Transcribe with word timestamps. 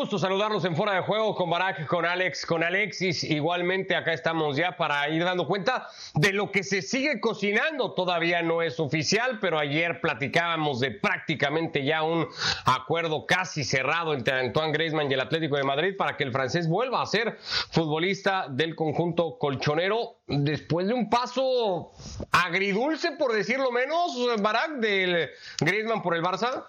Gusto 0.00 0.18
saludarlos 0.18 0.64
en 0.64 0.74
Fuera 0.76 0.94
de 0.94 1.02
Juego 1.02 1.34
con 1.34 1.50
Barack, 1.50 1.84
con 1.84 2.06
Alex, 2.06 2.46
con 2.46 2.64
Alexis. 2.64 3.22
Igualmente 3.22 3.94
acá 3.94 4.14
estamos 4.14 4.56
ya 4.56 4.74
para 4.74 5.06
ir 5.10 5.22
dando 5.22 5.46
cuenta 5.46 5.88
de 6.14 6.32
lo 6.32 6.50
que 6.50 6.62
se 6.62 6.80
sigue 6.80 7.20
cocinando. 7.20 7.92
Todavía 7.92 8.40
no 8.40 8.62
es 8.62 8.80
oficial, 8.80 9.40
pero 9.42 9.58
ayer 9.58 10.00
platicábamos 10.00 10.80
de 10.80 10.92
prácticamente 10.92 11.84
ya 11.84 12.02
un 12.02 12.26
acuerdo 12.64 13.26
casi 13.26 13.62
cerrado 13.62 14.14
entre 14.14 14.40
Antoine 14.40 14.72
Griezmann 14.72 15.10
y 15.10 15.12
el 15.12 15.20
Atlético 15.20 15.56
de 15.56 15.64
Madrid 15.64 15.94
para 15.98 16.16
que 16.16 16.24
el 16.24 16.32
francés 16.32 16.66
vuelva 16.66 17.02
a 17.02 17.06
ser 17.06 17.36
futbolista 17.70 18.46
del 18.48 18.74
conjunto 18.74 19.36
colchonero 19.38 20.20
después 20.26 20.86
de 20.86 20.94
un 20.94 21.10
paso 21.10 21.92
agridulce, 22.32 23.12
por 23.18 23.34
decirlo 23.34 23.70
menos, 23.70 24.16
Barack, 24.40 24.76
del 24.76 25.28
Griezmann 25.60 26.00
por 26.00 26.16
el 26.16 26.22
Barça. 26.22 26.64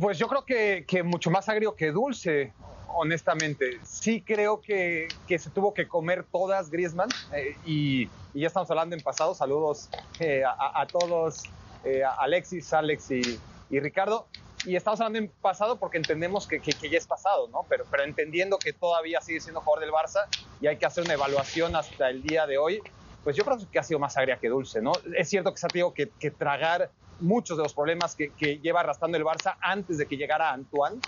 Pues 0.00 0.18
yo 0.18 0.28
creo 0.28 0.44
que, 0.44 1.02
mucho 1.02 1.30
más 1.30 1.48
agrio 1.48 1.74
que 1.74 1.90
dulce, 1.90 2.52
honestamente. 2.88 3.78
Sí 3.84 4.22
creo 4.22 4.60
que, 4.60 5.08
se 5.26 5.50
tuvo 5.50 5.74
que 5.74 5.88
comer 5.88 6.24
todas 6.30 6.70
Griezmann 6.70 7.08
eh, 7.32 7.56
y, 7.64 8.08
ya 8.34 8.48
estamos 8.48 8.70
hablando 8.70 8.94
en 8.94 9.02
pasado. 9.02 9.34
Saludos 9.34 9.88
eh, 10.20 10.44
a, 10.44 10.80
a, 10.80 10.86
todos, 10.86 11.44
eh, 11.84 12.04
a 12.04 12.12
Alexis, 12.12 12.72
Alex 12.72 13.10
y, 13.10 13.40
Ricardo. 13.70 14.26
Y 14.64 14.74
estamos 14.74 15.00
hablando 15.00 15.18
en 15.20 15.28
pasado 15.40 15.76
porque 15.78 15.96
entendemos 15.96 16.46
que, 16.46 16.60
ya 16.60 16.98
es 16.98 17.06
pasado, 17.06 17.48
¿no? 17.48 17.64
Pero, 17.68 17.84
pero 17.90 18.02
entendiendo 18.02 18.58
que 18.58 18.72
todavía 18.72 19.20
sigue 19.20 19.40
siendo 19.40 19.60
jugador 19.60 19.84
del 19.84 19.92
Barça 19.92 20.26
y 20.60 20.66
hay 20.66 20.76
que 20.76 20.86
hacer 20.86 21.04
una 21.04 21.14
evaluación 21.14 21.76
hasta 21.76 22.10
el 22.10 22.22
día 22.22 22.46
de 22.46 22.58
hoy, 22.58 22.80
pues 23.22 23.36
yo 23.36 23.44
creo 23.44 23.58
que 23.70 23.78
ha 23.78 23.82
sido 23.82 24.00
más 24.00 24.16
agria 24.16 24.38
que 24.38 24.48
dulce, 24.48 24.82
¿no? 24.82 24.92
Es 25.16 25.28
cierto 25.28 25.52
que 25.52 25.58
se 25.58 25.66
ha 25.66 25.68
tenido 25.68 25.94
que 25.94 26.30
tragar 26.36 26.90
muchos 27.20 27.56
de 27.56 27.62
los 27.62 27.74
problemas 27.74 28.14
que, 28.14 28.58
lleva 28.58 28.80
arrastrando 28.80 29.16
el 29.16 29.24
Barça 29.24 29.56
antes 29.60 29.98
de 29.98 30.06
que 30.06 30.16
llegara 30.16 30.52
Antoine, 30.52 31.00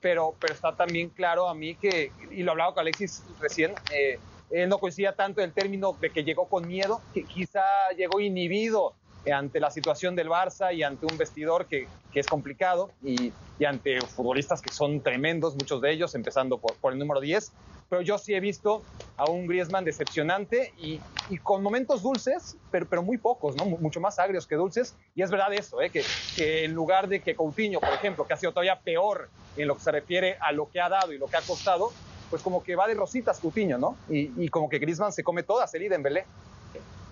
pero, 0.00 0.34
pero 0.40 0.52
está 0.52 0.74
también 0.74 1.10
claro 1.10 1.48
a 1.48 1.54
mí 1.54 1.74
que, 1.76 2.10
y 2.30 2.42
lo 2.42 2.52
hablaba 2.52 2.74
con 2.74 2.80
Alexis 2.80 3.22
recién, 3.40 3.72
eh, 3.94 4.18
él 4.50 4.68
no 4.68 4.78
coincidía 4.78 5.14
tanto 5.14 5.40
el 5.40 5.52
término 5.52 5.96
de 6.00 6.10
que 6.10 6.24
llegó 6.24 6.48
con 6.48 6.66
miedo, 6.66 7.00
que 7.14 7.24
quizá 7.24 7.62
llegó 7.96 8.20
inhibido 8.20 8.94
ante 9.30 9.60
la 9.60 9.70
situación 9.70 10.16
del 10.16 10.28
Barça 10.28 10.74
y 10.74 10.82
ante 10.82 11.06
un 11.06 11.16
vestidor 11.16 11.66
que, 11.66 11.86
que 12.12 12.20
es 12.20 12.26
complicado 12.26 12.90
y, 13.02 13.32
y, 13.58 13.64
ante 13.64 14.00
futbolistas 14.00 14.60
que 14.60 14.72
son 14.72 15.00
tremendos, 15.02 15.54
muchos 15.54 15.80
de 15.80 15.92
ellos, 15.92 16.14
empezando 16.14 16.58
por, 16.58 16.74
por 16.76 16.92
el 16.92 16.98
número 16.98 17.20
10, 17.20 17.52
pero 17.92 18.00
yo 18.00 18.16
sí 18.16 18.34
he 18.34 18.40
visto 18.40 18.82
a 19.18 19.30
un 19.30 19.46
Griezmann 19.46 19.84
decepcionante 19.84 20.72
y, 20.78 20.98
y 21.28 21.36
con 21.36 21.62
momentos 21.62 22.02
dulces, 22.02 22.56
pero, 22.70 22.86
pero, 22.86 23.02
muy 23.02 23.18
pocos, 23.18 23.54
¿no? 23.54 23.66
mucho 23.66 24.00
más 24.00 24.18
agrios 24.18 24.46
que 24.46 24.54
dulces. 24.54 24.94
Y 25.14 25.22
es 25.22 25.30
verdad 25.30 25.52
eso, 25.52 25.80
¿eh? 25.82 25.90
que, 25.90 26.02
que, 26.34 26.64
en 26.64 26.72
lugar 26.72 27.06
de 27.06 27.20
que 27.20 27.34
Coutinho, 27.34 27.80
por 27.80 27.92
ejemplo, 27.92 28.26
que 28.26 28.32
ha 28.32 28.38
sido 28.38 28.52
todavía 28.52 28.80
peor 28.80 29.28
en 29.58 29.68
lo 29.68 29.74
que 29.76 29.82
se 29.82 29.92
refiere 29.92 30.38
a 30.40 30.52
lo 30.52 30.70
que 30.70 30.80
ha 30.80 30.88
dado 30.88 31.12
y 31.12 31.18
lo 31.18 31.26
que 31.26 31.36
ha 31.36 31.42
costado, 31.42 31.92
pues 32.30 32.40
como 32.40 32.62
que 32.62 32.76
va 32.76 32.88
de 32.88 32.94
rositas 32.94 33.38
Coutinho, 33.40 33.76
¿no? 33.76 33.94
Y, 34.08 34.42
y 34.42 34.48
como 34.48 34.70
que 34.70 34.78
Griezmann 34.78 35.12
se 35.12 35.22
come 35.22 35.42
todas 35.42 35.74
el 35.74 35.92
en 35.92 36.02
Belé. 36.02 36.24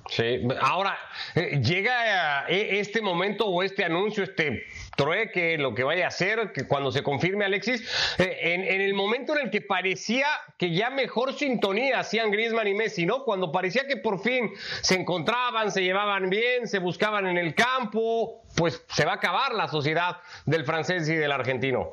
Sí, 0.08 0.40
ahora 0.60 0.98
eh, 1.34 1.60
llega 1.62 2.48
eh, 2.48 2.80
este 2.80 3.00
momento 3.00 3.46
o 3.46 3.62
este 3.62 3.84
anuncio, 3.84 4.24
este 4.24 4.64
trueque, 4.96 5.56
lo 5.58 5.74
que 5.74 5.84
vaya 5.84 6.06
a 6.06 6.08
hacer, 6.08 6.52
que 6.52 6.66
cuando 6.66 6.90
se 6.90 7.02
confirme 7.02 7.44
Alexis, 7.44 7.82
eh, 8.18 8.54
en, 8.54 8.62
en, 8.62 8.80
el 8.80 8.94
momento 8.94 9.36
en 9.36 9.46
el 9.46 9.50
que 9.50 9.60
parecía 9.60 10.26
que 10.56 10.72
ya 10.74 10.90
mejor 10.90 11.34
sintonía 11.34 12.00
hacían 12.00 12.30
Griezmann 12.30 12.66
y 12.66 12.74
Messi, 12.74 13.06
¿no? 13.06 13.24
Cuando 13.24 13.52
parecía 13.52 13.86
que 13.86 13.98
por 13.98 14.20
fin 14.20 14.50
se 14.80 14.96
encontraban, 14.96 15.70
se 15.70 15.82
llevaban 15.82 16.28
bien, 16.28 16.66
se 16.66 16.78
buscaban 16.78 17.26
en 17.26 17.38
el 17.38 17.54
campo, 17.54 18.42
pues 18.56 18.82
se 18.88 19.04
va 19.04 19.12
a 19.12 19.16
acabar 19.16 19.54
la 19.54 19.68
sociedad 19.68 20.16
del 20.46 20.64
francés 20.64 21.08
y 21.08 21.14
del 21.14 21.30
argentino. 21.30 21.90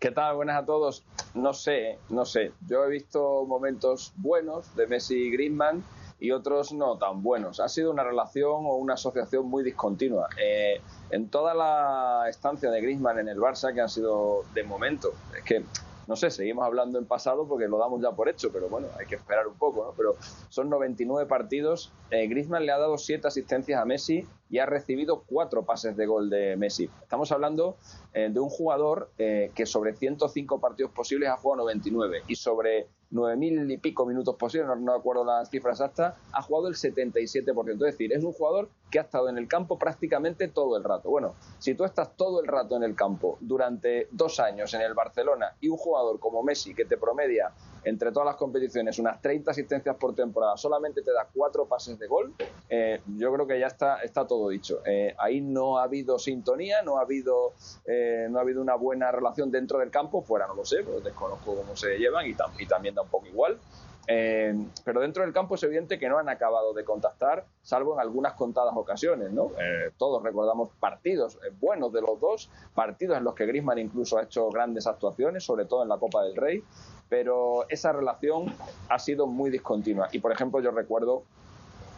¿Qué 0.00 0.10
tal? 0.10 0.34
Buenas 0.34 0.60
a 0.60 0.66
todos. 0.66 1.04
No 1.34 1.52
sé, 1.52 1.98
no 2.08 2.24
sé. 2.24 2.50
Yo 2.66 2.84
he 2.84 2.90
visto 2.90 3.44
momentos 3.46 4.12
buenos 4.16 4.74
de 4.74 4.88
Messi 4.88 5.14
y 5.14 5.30
Griezmann 5.30 5.84
y 6.22 6.30
otros 6.30 6.72
no 6.72 6.98
tan 6.98 7.20
buenos. 7.20 7.58
Ha 7.58 7.68
sido 7.68 7.90
una 7.90 8.04
relación 8.04 8.64
o 8.64 8.76
una 8.76 8.94
asociación 8.94 9.46
muy 9.46 9.64
discontinua. 9.64 10.28
Eh, 10.40 10.80
en 11.10 11.28
toda 11.28 11.52
la 11.52 12.26
estancia 12.28 12.70
de 12.70 12.80
Griezmann 12.80 13.18
en 13.18 13.28
el 13.28 13.38
Barça, 13.38 13.74
que 13.74 13.80
han 13.80 13.88
sido 13.88 14.44
de 14.54 14.62
momento, 14.62 15.12
es 15.36 15.42
que 15.42 15.64
no 16.06 16.16
sé, 16.16 16.30
seguimos 16.30 16.64
hablando 16.64 16.98
en 16.98 17.06
pasado 17.06 17.46
porque 17.46 17.68
lo 17.68 17.78
damos 17.78 18.02
ya 18.02 18.10
por 18.12 18.28
hecho, 18.28 18.50
pero 18.52 18.68
bueno, 18.68 18.88
hay 18.98 19.06
que 19.06 19.14
esperar 19.14 19.46
un 19.46 19.54
poco, 19.54 19.84
¿no? 19.84 19.92
Pero 19.96 20.16
son 20.48 20.68
99 20.68 21.26
partidos. 21.26 21.92
Eh, 22.10 22.26
Griezmann 22.26 22.66
le 22.66 22.72
ha 22.72 22.78
dado 22.78 22.98
7 22.98 23.26
asistencias 23.28 23.80
a 23.80 23.84
Messi 23.84 24.26
y 24.50 24.58
ha 24.58 24.66
recibido 24.66 25.24
4 25.26 25.64
pases 25.64 25.96
de 25.96 26.06
gol 26.06 26.28
de 26.28 26.56
Messi. 26.56 26.90
Estamos 27.02 27.32
hablando 27.32 27.76
eh, 28.14 28.28
de 28.32 28.40
un 28.40 28.48
jugador 28.48 29.10
eh, 29.18 29.52
que 29.54 29.66
sobre 29.66 29.94
105 29.94 30.60
partidos 30.60 30.92
posibles 30.92 31.28
ha 31.28 31.36
jugado 31.36 31.62
99 31.62 32.22
y 32.26 32.36
sobre 32.36 32.88
9.000 33.12 33.70
y 33.70 33.76
pico 33.78 34.06
minutos 34.06 34.36
posibles, 34.36 34.68
no, 34.68 34.76
no 34.76 34.94
acuerdo 34.94 35.24
las 35.24 35.50
cifras 35.50 35.80
exactas, 35.80 36.14
ha 36.32 36.42
jugado 36.42 36.68
el 36.68 36.74
77%. 36.74 37.72
Es 37.72 37.78
decir, 37.78 38.12
es 38.12 38.24
un 38.24 38.32
jugador 38.32 38.68
que 38.90 38.98
ha 38.98 39.02
estado 39.02 39.28
en 39.28 39.38
el 39.38 39.48
campo 39.48 39.78
prácticamente 39.78 40.48
todo 40.48 40.76
el 40.76 40.84
rato. 40.84 41.10
Bueno, 41.10 41.34
si 41.58 41.74
tú 41.74 41.84
estás 41.84 42.16
todo 42.16 42.40
el 42.40 42.48
rato 42.48 42.76
en 42.76 42.82
el 42.82 42.94
campo 42.94 43.38
durante 43.40 44.08
dos 44.10 44.40
años 44.40 44.72
en 44.74 44.80
el 44.80 44.94
Barcelona 44.94 45.56
y 45.60 45.68
un 45.68 45.76
jugador 45.76 46.18
como 46.18 46.42
Messi 46.42 46.74
que 46.74 46.84
te 46.84 46.96
promedia 46.96 47.52
entre 47.84 48.12
todas 48.12 48.26
las 48.26 48.36
competiciones 48.36 48.98
unas 48.98 49.20
30 49.20 49.50
asistencias 49.50 49.96
por 49.96 50.14
temporada, 50.14 50.56
solamente 50.56 51.02
te 51.02 51.12
da 51.12 51.28
cuatro 51.32 51.66
pases 51.66 51.98
de 51.98 52.06
gol, 52.06 52.34
eh, 52.68 53.02
yo 53.04 53.32
creo 53.32 53.46
que 53.46 53.60
ya 53.60 53.66
está, 53.66 53.96
está 53.96 54.26
todo 54.26 54.48
dicho. 54.48 54.80
Eh, 54.86 55.14
ahí 55.18 55.40
no 55.40 55.78
ha 55.78 55.84
habido 55.84 56.18
sintonía, 56.18 56.82
no 56.82 56.98
ha 56.98 57.02
habido, 57.02 57.54
eh, 57.84 58.28
no 58.30 58.38
ha 58.38 58.42
habido 58.42 58.62
una 58.62 58.76
buena 58.76 59.10
relación 59.12 59.50
dentro 59.50 59.78
del 59.78 59.90
campo, 59.90 60.22
fuera 60.22 60.46
no 60.46 60.54
lo 60.54 60.64
sé, 60.64 60.78
pero 60.84 61.00
desconozco 61.00 61.56
cómo 61.56 61.76
se 61.76 61.98
llevan 61.98 62.26
y, 62.26 62.34
tam 62.34 62.52
y 62.56 62.66
también 62.66 62.94
da 62.94 63.02
un 63.02 63.10
poco 63.10 63.26
igual. 63.26 63.60
Eh, 64.08 64.54
pero 64.84 65.00
dentro 65.00 65.22
del 65.22 65.32
campo 65.32 65.54
es 65.54 65.62
evidente 65.62 65.98
que 65.98 66.08
no 66.08 66.18
han 66.18 66.28
acabado 66.28 66.72
de 66.72 66.84
contactar, 66.84 67.44
salvo 67.62 67.94
en 67.94 68.00
algunas 68.00 68.34
contadas 68.34 68.74
ocasiones. 68.76 69.32
¿no? 69.32 69.50
Eh, 69.60 69.90
todos 69.96 70.22
recordamos 70.22 70.70
partidos 70.80 71.36
eh, 71.36 71.52
buenos 71.60 71.92
de 71.92 72.00
los 72.00 72.20
dos, 72.20 72.50
partidos 72.74 73.16
en 73.16 73.24
los 73.24 73.34
que 73.34 73.46
Griezmann 73.46 73.78
incluso 73.78 74.18
ha 74.18 74.24
hecho 74.24 74.48
grandes 74.50 74.86
actuaciones, 74.86 75.44
sobre 75.44 75.66
todo 75.66 75.82
en 75.82 75.88
la 75.88 75.98
Copa 75.98 76.22
del 76.24 76.36
Rey, 76.36 76.64
pero 77.08 77.68
esa 77.68 77.92
relación 77.92 78.46
ha 78.88 78.98
sido 78.98 79.26
muy 79.26 79.50
discontinua. 79.50 80.08
Y 80.12 80.18
por 80.18 80.32
ejemplo, 80.32 80.60
yo 80.60 80.70
recuerdo 80.70 81.22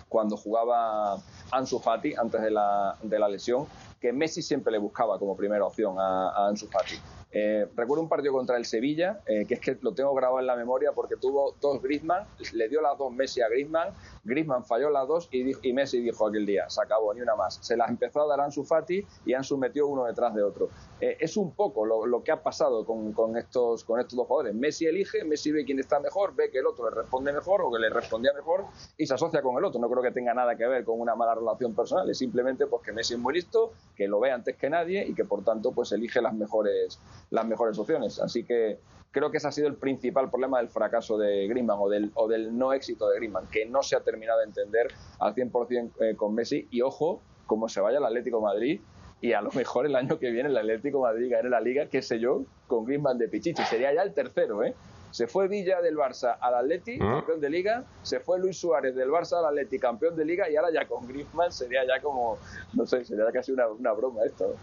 cuando 0.09 0.37
jugaba 0.37 1.17
Ansu 1.51 1.81
Fati 1.81 2.15
antes 2.15 2.41
de 2.41 2.51
la, 2.51 2.97
de 3.03 3.19
la 3.19 3.29
lesión, 3.29 3.67
que 4.05 4.13
Messi 4.13 4.43
siempre 4.43 4.71
le 4.71 4.77
buscaba 4.77 5.19
como 5.19 5.35
primera 5.35 5.65
opción 5.65 5.99
a, 5.99 6.29
a 6.29 6.49
Ansu 6.49 6.67
Fati. 6.67 6.97
Eh, 7.37 7.67
recuerdo 7.75 8.01
un 8.01 8.09
partido 8.09 8.33
contra 8.33 8.57
el 8.57 8.65
Sevilla, 8.65 9.21
eh, 9.27 9.45
que 9.45 9.55
es 9.55 9.61
que 9.61 9.77
lo 9.81 9.93
tengo 9.93 10.15
grabado 10.15 10.39
en 10.39 10.47
la 10.47 10.55
memoria 10.55 10.93
porque 10.95 11.17
tuvo 11.17 11.57
dos 11.61 11.83
Griezmann, 11.83 12.25
le 12.53 12.69
dio 12.69 12.81
las 12.81 12.97
dos 12.97 13.13
Messi 13.13 13.41
a 13.41 13.49
Griezmann, 13.49 13.89
Griezmann 14.23 14.65
falló 14.65 14.89
las 14.89 15.09
dos 15.09 15.29
y, 15.33 15.73
Messi 15.73 16.01
dijo 16.01 16.29
aquel 16.29 16.47
día, 16.47 16.71
se 16.71 16.81
acabó, 16.81 17.13
ni 17.13 17.23
una 17.23 17.35
más. 17.35 17.59
Se 17.61 17.77
las 17.77 17.91
empezó 17.91 18.23
a 18.23 18.29
dar 18.29 18.41
Ansu 18.41 18.63
Fati 18.63 19.05
y 19.27 19.35
Ansu 19.35 19.59
metió 19.59 19.89
uno 19.89 20.05
detrás 20.05 20.33
de 20.33 20.45
otro. 20.45 20.69
Eh, 21.01 21.17
es 21.19 21.37
un 21.37 21.51
poco 21.57 21.85
lo, 21.85 22.23
que 22.23 22.31
ha 22.31 22.41
pasado 22.41 22.87
con, 22.87 23.37
estos, 23.37 23.83
con 23.83 23.99
estos 23.99 24.17
dos 24.17 24.29
jugadores. 24.29 24.55
Messi 24.55 24.87
elige, 24.87 25.25
Messi 25.25 25.51
ve 25.51 25.65
quién 25.65 25.81
está 25.81 25.99
mejor, 25.99 26.37
ve 26.37 26.53
que 26.53 26.61
el 26.61 26.67
otro 26.67 26.89
le 26.89 26.95
responde 26.95 27.33
mejor 27.33 27.63
o 27.63 27.73
que 27.73 27.81
le 27.81 27.91
respondía 27.91 28.33
mejor 28.33 28.67
y 28.97 29.07
se 29.07 29.15
asocia 29.15 29.43
con 29.43 29.59
el 29.59 29.65
otro. 29.65 29.81
No 29.81 29.91
creo 29.91 30.05
que 30.05 30.13
tenga 30.13 30.35
nada 30.35 30.57
que 30.57 30.69
ver 30.69 30.85
con 30.85 31.01
una 31.01 31.17
mala 31.17 31.35
relación 31.35 31.75
personal, 31.75 32.09
es 32.09 32.19
simplemente 32.19 32.69
porque 32.69 32.93
Messi 32.93 33.15
es 33.15 33.21
muy 33.21 33.35
listo, 33.35 33.73
que 33.95 34.09
lo 34.09 34.21
ve 34.21 34.31
antes 34.33 34.57
que 34.57 34.71
nadie 34.71 35.07
y 35.07 35.15
que 35.15 35.25
por 35.25 35.45
tanto 35.45 35.73
pues 35.73 35.93
elige 35.93 36.21
las 36.21 36.35
mejores 36.35 37.01
las 37.31 37.47
mejores 37.47 37.79
opciones. 37.79 38.21
Así 38.21 38.45
que 38.45 38.79
creo 39.15 39.31
que 39.31 39.39
ese 39.39 39.49
ha 39.49 39.53
sido 39.53 39.69
el 39.69 39.77
principal 39.77 40.29
problema 40.29 40.59
del 40.59 40.69
fracaso 40.69 41.17
de 41.17 41.47
Griezmann 41.47 41.79
o 41.81 41.89
del, 41.89 42.11
o 42.15 42.29
del 42.29 42.59
no 42.59 42.73
éxito 42.73 43.09
de 43.09 43.17
Griezmann, 43.17 43.47
que 43.47 43.65
no 43.65 43.83
se 43.83 43.97
ha 43.97 44.01
terminado 44.01 44.41
de 44.41 44.47
entender 44.47 44.89
al 45.21 45.35
100% 45.35 45.93
eh, 46.01 46.17
con 46.17 46.35
Messi. 46.35 46.67
Y 46.71 46.83
ojo, 46.83 47.23
como 47.47 47.69
se 47.69 47.81
vaya 47.81 47.99
el 47.99 48.05
Atlético 48.05 48.41
Madrid, 48.41 48.81
y 49.21 49.33
a 49.33 49.41
lo 49.41 49.51
mejor 49.53 49.87
el 49.87 49.95
año 49.95 50.19
que 50.19 50.31
viene 50.31 50.49
el 50.49 50.57
Atlético 50.57 51.01
Madrid 51.01 51.31
gane 51.31 51.49
la 51.49 51.61
Liga, 51.61 51.87
qué 51.87 52.03
sé 52.03 52.19
yo, 52.19 52.43
con 52.67 52.85
Griezmann 52.85 53.17
de 53.17 53.29
Pichichi. 53.29 53.63
Sería 53.63 53.95
ya 53.95 54.03
el 54.03 54.13
tercero, 54.13 54.65
¿eh? 54.65 54.75
Se 55.15 55.29
fue 55.29 55.47
Villa 55.47 55.81
del 55.81 55.97
Barça 55.97 56.39
al 56.41 56.57
Atleti, 56.57 56.97
¿Mm? 56.99 57.09
campeón 57.09 57.41
de 57.41 57.49
Liga. 57.49 57.85
Se 58.03 58.19
fue 58.19 58.37
Luis 58.41 58.59
Suárez 58.59 58.97
del 58.97 59.11
Barça 59.11 59.39
al 59.39 59.45
Atleti, 59.45 59.79
campeón 59.79 60.17
de 60.17 60.25
Liga. 60.25 60.51
Y 60.51 60.57
ahora 60.57 60.73
ya 60.73 60.89
con 60.89 61.07
Griezmann 61.07 61.53
sería 61.53 61.87
ya 61.87 62.03
como, 62.03 62.37
no 62.73 62.85
sé, 62.85 63.05
sería 63.05 63.31
casi 63.33 63.53
una, 63.53 63.69
una 63.69 63.93
broma 63.93 64.25
esto. 64.27 64.57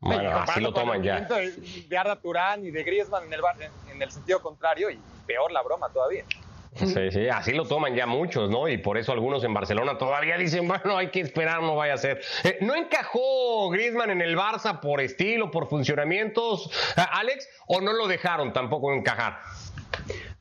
Bueno, 0.00 0.28
así 0.38 0.60
lo 0.60 0.72
toman 0.72 1.04
ya. 1.04 1.20
De 1.20 1.96
Arda 1.96 2.16
Turán 2.16 2.66
y 2.66 2.72
de 2.72 2.82
Griezmann 2.82 3.26
en 3.26 3.34
el, 3.34 3.40
en 3.94 4.02
el 4.02 4.10
sentido 4.10 4.42
contrario 4.42 4.90
y 4.90 4.98
peor 5.24 5.52
la 5.52 5.62
broma 5.62 5.88
todavía. 5.90 6.24
Sí, 6.74 7.10
sí, 7.10 7.28
así 7.28 7.52
lo 7.52 7.64
toman 7.64 7.94
ya 7.94 8.06
muchos, 8.06 8.50
¿no? 8.50 8.68
Y 8.68 8.76
por 8.78 8.98
eso 8.98 9.12
algunos 9.12 9.42
en 9.44 9.54
Barcelona 9.54 9.96
todavía 9.96 10.36
dicen, 10.36 10.66
bueno, 10.68 10.96
hay 10.96 11.10
que 11.10 11.20
esperar, 11.20 11.62
no 11.62 11.76
vaya 11.76 11.94
a 11.94 11.96
ser. 11.96 12.20
Eh, 12.44 12.58
¿No 12.60 12.74
encajó 12.74 13.70
Griezmann 13.70 14.10
en 14.10 14.20
el 14.20 14.36
Barça 14.36 14.80
por 14.80 15.00
estilo, 15.00 15.50
por 15.50 15.68
funcionamientos, 15.68 16.70
eh, 16.96 17.02
Alex, 17.12 17.48
o 17.68 17.80
no 17.80 17.92
lo 17.92 18.06
dejaron 18.08 18.52
tampoco 18.52 18.92
encajar? 18.92 19.40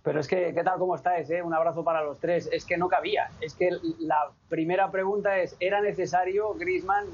Pero 0.05 0.19
es 0.19 0.27
que, 0.27 0.53
¿qué 0.53 0.63
tal? 0.63 0.77
¿Cómo 0.77 0.95
estáis? 0.95 1.27
Eh? 1.31 1.41
Un 1.41 1.55
abrazo 1.55 1.83
para 1.83 2.03
los 2.03 2.19
tres. 2.19 2.47
Es 2.51 2.63
que 2.63 2.77
no 2.77 2.87
cabía. 2.87 3.31
Es 3.41 3.55
que 3.55 3.71
la 3.99 4.29
primera 4.47 4.91
pregunta 4.91 5.39
es, 5.39 5.57
¿era 5.59 5.81
necesario 5.81 6.53
Griezmann 6.53 7.07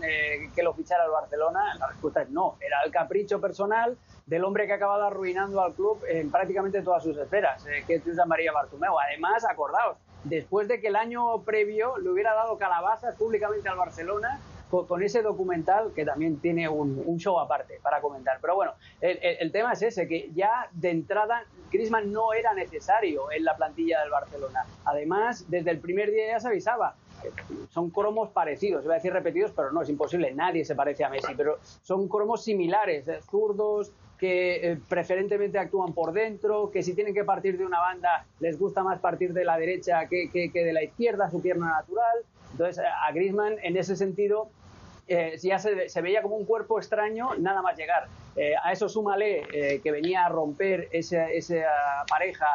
que 0.54 0.62
lo 0.62 0.74
fichara 0.74 1.06
el 1.06 1.12
Barcelona? 1.12 1.74
La 1.80 1.88
respuesta 1.88 2.24
es 2.24 2.30
no. 2.30 2.58
Era 2.60 2.82
el 2.86 2.92
capricho 2.92 3.40
personal 3.40 3.98
del 4.26 4.44
hombre 4.44 4.68
que 4.68 4.74
ha 4.74 4.76
acabado 4.76 5.06
arruinando 5.06 5.62
al 5.62 5.74
club 5.74 6.04
en 6.06 6.30
prácticamente 6.32 6.82
todas 6.82 7.02
sus 7.02 7.18
esferas, 7.18 7.66
eh, 7.66 7.84
que 7.88 7.96
es 7.96 8.04
José 8.04 8.26
María 8.26 8.52
Bartomeu. 8.52 9.00
Además, 9.00 9.46
acordaos, 9.46 9.98
después 10.26 10.68
de 10.68 10.82
que 10.82 10.88
el 10.88 10.98
año 10.98 11.42
previo 11.44 11.98
le 11.98 12.10
hubiera 12.10 12.34
dado 12.34 12.58
calabazas 12.58 13.16
públicamente 13.16 13.70
al 13.70 13.78
Barcelona 13.78 14.42
con, 14.71 15.03
ese 15.03 15.21
documental 15.21 15.91
que 15.94 16.06
también 16.06 16.39
tiene 16.39 16.68
un, 16.68 17.18
show 17.19 17.39
aparte 17.39 17.79
para 17.83 18.01
comentar. 18.01 18.39
Pero 18.41 18.56
bueno, 18.56 18.73
el, 19.01 19.51
tema 19.51 19.73
es 19.73 19.81
ese, 19.83 20.07
que 20.07 20.31
ya 20.33 20.69
de 20.71 20.89
entrada 20.89 21.44
Griezmann 21.71 22.12
no 22.12 22.33
era 22.33 22.53
necesario 22.53 23.31
en 23.31 23.44
la 23.44 23.56
plantilla 23.56 24.01
del 24.01 24.09
Barcelona. 24.09 24.65
Además, 24.85 25.45
desde 25.50 25.71
el 25.71 25.79
primer 25.79 26.12
día 26.12 26.27
ya 26.29 26.39
se 26.39 26.47
avisaba, 26.47 26.95
son 27.69 27.89
cromos 27.89 28.29
parecidos, 28.29 28.83
iba 28.83 28.94
a 28.94 28.97
decir 28.97 29.13
repetidos, 29.13 29.51
pero 29.56 29.71
no, 29.71 29.81
es 29.81 29.89
imposible, 29.89 30.33
nadie 30.33 30.65
se 30.65 30.75
parece 30.75 31.03
a 31.03 31.09
Messi, 31.09 31.33
pero 31.35 31.59
son 31.83 32.07
cromos 32.07 32.44
similares, 32.44 33.07
eh, 33.07 33.19
zurdos, 33.29 33.91
que 34.18 34.71
eh, 34.71 34.77
preferentemente 34.88 35.57
actúan 35.57 35.94
por 35.94 36.13
dentro, 36.13 36.69
que 36.69 36.83
si 36.83 36.94
tienen 36.94 37.13
que 37.13 37.23
partir 37.23 37.57
de 37.57 37.65
una 37.65 37.79
banda 37.79 38.25
les 38.39 38.57
gusta 38.59 38.83
más 38.83 39.00
partir 39.00 39.33
de 39.33 39.44
la 39.44 39.57
derecha 39.57 40.07
que, 40.07 40.29
de 40.53 40.73
la 40.73 40.83
izquierda, 40.83 41.29
su 41.31 41.41
pierna 41.41 41.71
natural. 41.71 42.23
Entonces, 42.51 42.83
a 42.83 43.12
Griezmann, 43.13 43.56
en 43.63 43.77
ese 43.77 43.95
sentido, 43.95 44.50
eh, 45.12 45.38
ya 45.42 45.60
se, 45.60 46.02
veía 46.02 46.22
como 46.22 46.36
un 46.36 46.46
cuerpo 46.46 46.80
extraño 46.80 47.36
nada 47.38 47.62
más 47.62 47.78
llegar. 47.78 48.08
Eh, 48.36 48.54
a 48.63 48.72
eso 48.72 48.88
súmale 48.88 49.80
que 49.84 49.92
venía 49.92 50.25
a 50.25 50.30
romper 50.30 50.88
esa, 50.92 51.30
esa 51.30 51.66
pareja, 52.08 52.46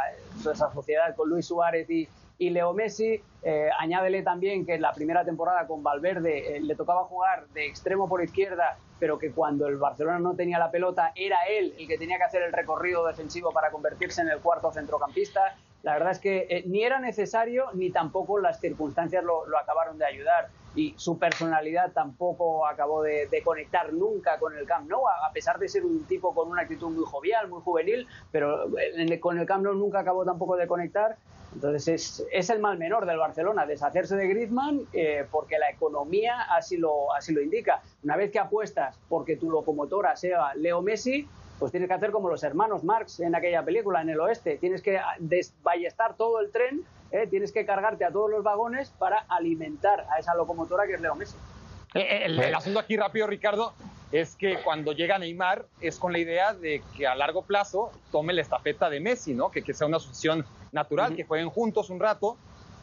esa 0.41 0.73
sociedad 0.73 1.15
con 1.15 1.29
Luis 1.29 1.47
Suárez 1.47 1.89
y, 1.91 2.09
Leo 2.39 2.73
Messi. 2.73 3.23
Eh, 3.43 3.69
añádele 3.79 4.23
también 4.23 4.67
que 4.67 4.75
en 4.75 4.83
la 4.83 4.93
primera 4.93 5.25
temporada 5.25 5.67
con 5.67 5.83
Valverde 5.83 6.57
eh, 6.57 6.61
le 6.61 6.75
tocaba 6.75 7.05
jugar 7.05 7.47
de 7.55 7.67
extremo 7.67 8.09
por 8.09 8.23
izquierda, 8.23 8.77
pero 8.99 9.19
que 9.19 9.31
cuando 9.31 9.69
el 9.69 9.77
Barcelona 9.77 10.19
no 10.19 10.35
tenía 10.35 10.59
la 10.59 10.71
pelota 10.71 11.13
era 11.15 11.39
él 11.49 11.75
el 11.79 11.87
que 11.87 11.97
tenía 11.97 12.19
que 12.19 12.25
hacer 12.25 12.43
el 12.43 12.53
recorrido 12.53 13.07
defensivo 13.07 13.53
para 13.53 13.71
convertirse 13.71 14.23
en 14.23 14.29
el 14.29 14.41
cuarto 14.41 14.73
centrocampista. 14.73 15.55
La 15.83 15.93
verdad 15.93 16.11
es 16.11 16.19
que 16.19 16.47
eh, 16.51 16.65
ni 16.67 16.83
era 16.83 16.99
necesario 16.99 17.67
ni 17.75 17.91
tampoco 17.91 18.41
las 18.41 18.61
circunstancias 18.61 19.23
lo, 19.23 19.45
acabaron 19.57 19.97
de 19.99 20.07
ayudar 20.07 20.49
y 20.77 20.95
su 20.97 21.19
personalidad 21.19 21.93
tampoco 21.93 22.67
acabó 22.67 23.03
de, 23.03 23.29
conectar 23.43 23.93
nunca 23.93 24.39
con 24.39 24.57
el 24.57 24.67
Camp 24.67 24.89
Nou, 24.89 25.09
a, 25.09 25.33
pesar 25.33 25.59
de 25.59 25.69
ser 25.69 25.85
un 25.85 26.05
tipo 26.05 26.35
con 26.35 26.49
una 26.49 26.63
actitud 26.63 26.91
muy 26.91 27.05
jovial, 27.05 27.49
muy 27.49 27.61
juvenil, 27.63 28.07
pero 28.31 28.69
con 29.21 29.39
el 29.39 29.47
Camp 29.47 29.65
Nou 29.65 29.75
nunca 29.75 30.01
acabó 30.01 30.25
tampoco 30.25 30.57
de 30.57 30.67
conectar 30.67 31.17
entonces 31.57 32.23
es, 32.31 32.51
el 32.51 32.59
mal 32.59 32.77
menor 32.77 33.07
del 33.07 33.17
Barcelona, 33.17 33.65
deshacerse 33.65 34.15
de 34.15 34.29
Griezmann 34.29 34.83
eh, 34.93 35.27
porque 35.31 35.59
la 35.59 35.71
economía 35.71 36.43
así 36.51 36.77
lo, 36.77 37.15
así 37.15 37.33
lo 37.33 37.41
indica. 37.41 37.81
Una 38.05 38.15
vez 38.15 38.31
que 38.31 38.39
apuestas 38.39 38.99
porque 39.09 39.37
tu 39.37 39.51
locomotora 39.51 40.17
sea 40.17 40.55
Leo 40.55 40.83
Messi, 40.83 41.27
pues 41.59 41.73
tienes 41.73 41.89
que 41.89 41.95
hacer 41.95 42.11
como 42.11 42.29
los 42.29 42.43
hermanos 42.43 42.85
Marx 42.85 43.21
en 43.21 43.35
aquella 43.35 43.65
película, 43.65 44.03
en 44.03 44.11
el 44.11 44.21
oeste. 44.21 44.59
Tienes 44.59 44.83
que 44.83 45.01
desballestar 45.19 46.17
todo 46.17 46.41
el 46.41 46.51
tren, 46.51 46.85
eh, 47.11 47.27
tienes 47.29 47.53
que 47.53 47.65
cargarte 47.65 48.05
a 48.05 48.11
todos 48.11 48.31
los 48.31 48.43
vagones 48.43 48.91
para 48.99 49.25
alimentar 49.29 50.07
a 50.15 50.19
esa 50.19 50.35
locomotora 50.35 50.87
que 50.87 50.95
es 50.95 51.01
Leo 51.01 51.15
Messi. 51.15 51.37
Eh, 51.95 52.25
el, 52.25 52.39
el 52.39 52.55
asunto 52.55 52.79
aquí 52.79 52.97
rápido, 52.97 53.27
Ricardo, 53.27 53.73
es 54.13 54.37
que 54.37 54.59
cuando 54.63 54.93
llega 54.93 55.19
Neymar 55.19 55.67
es 55.81 55.99
con 55.99 56.13
la 56.13 56.19
idea 56.19 56.55
de 56.55 56.83
que 56.97 57.07
a 57.07 57.15
largo 57.15 57.43
plazo 57.43 57.91
tome 58.13 58.33
la 58.33 58.43
estafeta 58.43 58.91
de 58.91 59.01
Messi, 59.01 59.35
¿no? 59.35 59.51
Que, 59.51 59.63
que 59.63 59.75
sea 59.75 59.87
una 59.87 59.99
sucesión 59.99 60.45
natural, 60.73 61.17
que 61.17 61.25
jueguen 61.25 61.49
juntos 61.49 61.91
un 61.91 62.01
rato 62.01 62.37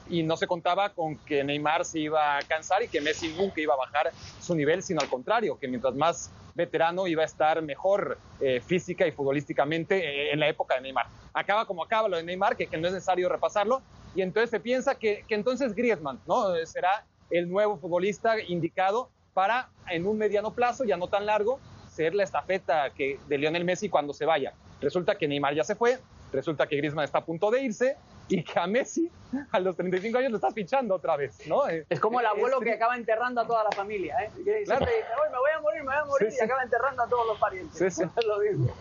y 0.10 0.24
no 0.24 0.36
se 0.36 0.48
contaba 0.48 0.90
con 0.90 1.16
que 1.18 1.44
Neymar 1.44 1.86
se 1.86 2.00
iba 2.00 2.38
a 2.38 2.42
cansar 2.42 2.84
y 2.84 2.88
que 2.88 3.00
Messi 3.02 3.34
nunca 3.38 3.62
iba 3.62 3.74
a 3.74 3.78
bajar 3.78 4.12
su 4.42 4.54
nivel, 4.56 4.84
sino 4.84 5.00
al 5.00 5.08
contrario, 5.08 5.58
que 5.58 5.68
mientras 5.68 5.96
más 5.96 6.32
veterano 6.56 7.08
iba 7.08 7.24
a 7.24 7.26
estar 7.26 7.62
mejor 7.62 8.18
eh, 8.40 8.62
física 8.62 9.08
y 9.08 9.12
futbolísticamente 9.12 9.98
eh, 9.98 10.34
en 10.34 10.40
la 10.40 10.48
época 10.48 10.76
de 10.76 10.82
Neymar. 10.82 11.08
Acaba 11.34 11.66
como 11.66 11.84
acaba 11.84 12.08
lo 12.08 12.18
de 12.18 12.24
Neymar, 12.24 12.56
que, 12.56 12.68
que 12.68 12.78
no 12.78 12.88
es 12.88 12.94
necesario 12.94 13.30
repasarlo, 13.30 13.82
y 14.16 14.22
entonces 14.22 14.50
se 14.50 14.60
piensa 14.60 14.96
que, 14.96 15.24
que 15.28 15.36
entonces 15.36 15.74
Griezmann 15.74 16.20
¿no? 16.28 16.54
será 16.66 17.06
el 17.30 17.50
nuevo 17.50 17.78
futbolista 17.78 18.40
indicado 18.40 19.10
para 19.34 19.70
en 19.90 20.06
un 20.06 20.18
mediano 20.18 20.52
plazo, 20.52 20.84
ya 20.84 20.98
no 20.98 21.08
tan 21.08 21.26
largo, 21.26 21.60
ser 21.90 22.14
la 22.14 22.24
estafeta 22.24 22.92
que, 22.92 23.20
de 23.28 23.38
Lionel 23.38 23.66
Messi 23.66 23.90
cuando 23.90 24.14
se 24.14 24.26
vaya. 24.26 24.54
Resulta 24.82 25.16
que 25.16 25.28
Neymar 25.28 25.56
ya 25.56 25.64
se 25.64 25.76
fue, 25.76 26.00
resulta 26.32 26.68
que 26.68 26.78
Griezmann 26.78 27.06
está 27.06 27.20
a 27.20 27.26
punto 27.26 27.50
de 27.50 27.64
irse 27.64 27.98
y 28.34 28.44
que 28.44 28.60
a 28.60 28.66
Messi 28.66 29.12
a 29.52 29.60
los 29.60 29.76
35 29.76 30.18
años 30.18 30.32
lo 30.32 30.38
está 30.38 30.52
fichando 30.52 30.96
otra 30.96 31.16
vez, 31.16 31.48
¿no? 31.48 31.68
Es 31.68 32.00
como 32.00 32.20
el 32.20 32.26
abuelo 32.26 32.60
que 32.60 32.74
acaba 32.74 32.96
enterrando 32.96 33.42
a 33.42 33.48
toda 33.48 33.64
la 33.64 33.72
familia, 33.72 34.16
¿eh? 34.24 34.64
claro. 34.66 34.86
dice, 34.86 35.06
me 35.32 35.38
voy 35.38 35.52
a 35.56 35.62
morir, 35.62 35.84
me 35.84 35.88
voy 35.88 35.96
a 35.96 36.06
morir 36.06 36.34
y 36.40 36.44
acaba 36.44 36.64
enterrando 36.64 37.04
a 37.04 37.08
todos 37.08 37.28
los 37.28 37.38
parientes. 37.38 37.78
Sí, 37.78 38.04
sí. 38.04 38.10
lo 38.28 38.40
digo. 38.40 38.74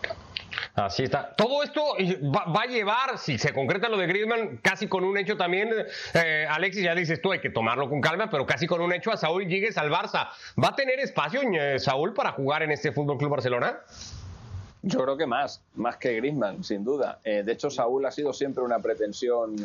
Así 0.73 1.03
está. 1.03 1.35
Todo 1.35 1.61
esto 1.61 1.83
va, 2.35 2.61
a 2.63 2.65
llevar, 2.65 3.19
si 3.19 3.37
se 3.37 3.53
concreta 3.53 3.89
lo 3.89 3.97
de 3.97 4.07
Griezmann, 4.07 4.57
casi 4.57 4.87
con 4.87 5.03
un 5.03 5.17
hecho 5.19 5.37
también, 5.37 5.69
eh, 6.15 6.47
Alexis, 6.49 6.83
ya 6.83 6.95
dices 6.95 7.21
tú, 7.21 7.31
hay 7.31 7.41
que 7.41 7.51
tomarlo 7.51 7.87
con 7.89 8.01
calma, 8.01 8.31
pero 8.31 8.47
casi 8.47 8.65
con 8.65 8.81
un 8.81 8.91
hecho 8.91 9.11
a 9.11 9.17
Saúl 9.17 9.45
llegues 9.45 9.77
al 9.77 9.91
Barça. 9.91 10.29
¿Va 10.61 10.69
a 10.69 10.75
tener 10.75 10.99
espacio, 10.99 11.41
eh, 11.41 11.77
Saúl, 11.77 12.13
para 12.15 12.31
jugar 12.31 12.63
en 12.63 12.71
este 12.71 12.91
Fútbol 12.91 13.19
Club 13.19 13.29
Barcelona? 13.29 13.81
Yo 14.83 14.99
creo 14.99 15.17
que 15.17 15.25
más, 15.25 15.61
más 15.75 15.97
que 15.97 16.13
Griezmann, 16.15 16.63
sin 16.63 16.83
duda. 16.83 17.19
Eh, 17.23 17.43
de 17.43 17.51
hecho, 17.53 17.69
Saúl 17.69 18.05
ha 18.05 18.11
sido 18.11 18.33
siempre 18.33 18.63
una 18.63 18.79
pretensión 18.79 19.55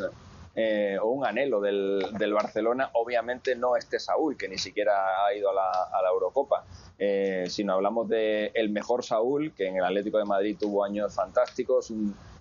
o 1.01 1.07
un 1.11 1.25
anhelo 1.25 1.61
del, 1.61 2.33
Barcelona. 2.33 2.89
Obviamente 2.93 3.55
no 3.55 3.77
este 3.77 3.97
Saúl, 3.97 4.35
que 4.35 4.49
ni 4.49 4.57
siquiera 4.57 5.25
ha 5.25 5.33
ido 5.33 5.51
a 5.51 5.53
la, 5.53 5.69
a 5.69 6.01
la 6.01 6.09
Eurocopa. 6.09 6.65
Eh, 7.01 7.45
si 7.49 7.63
no 7.63 7.75
hablamos 7.75 8.09
de 8.09 8.51
mejor 8.69 9.05
Saúl, 9.05 9.53
que 9.53 9.67
en 9.67 9.77
el 9.77 9.85
Atlético 9.85 10.17
de 10.17 10.25
Madrid 10.25 10.57
tuvo 10.59 10.83
años 10.83 11.15
fantásticos, 11.15 11.93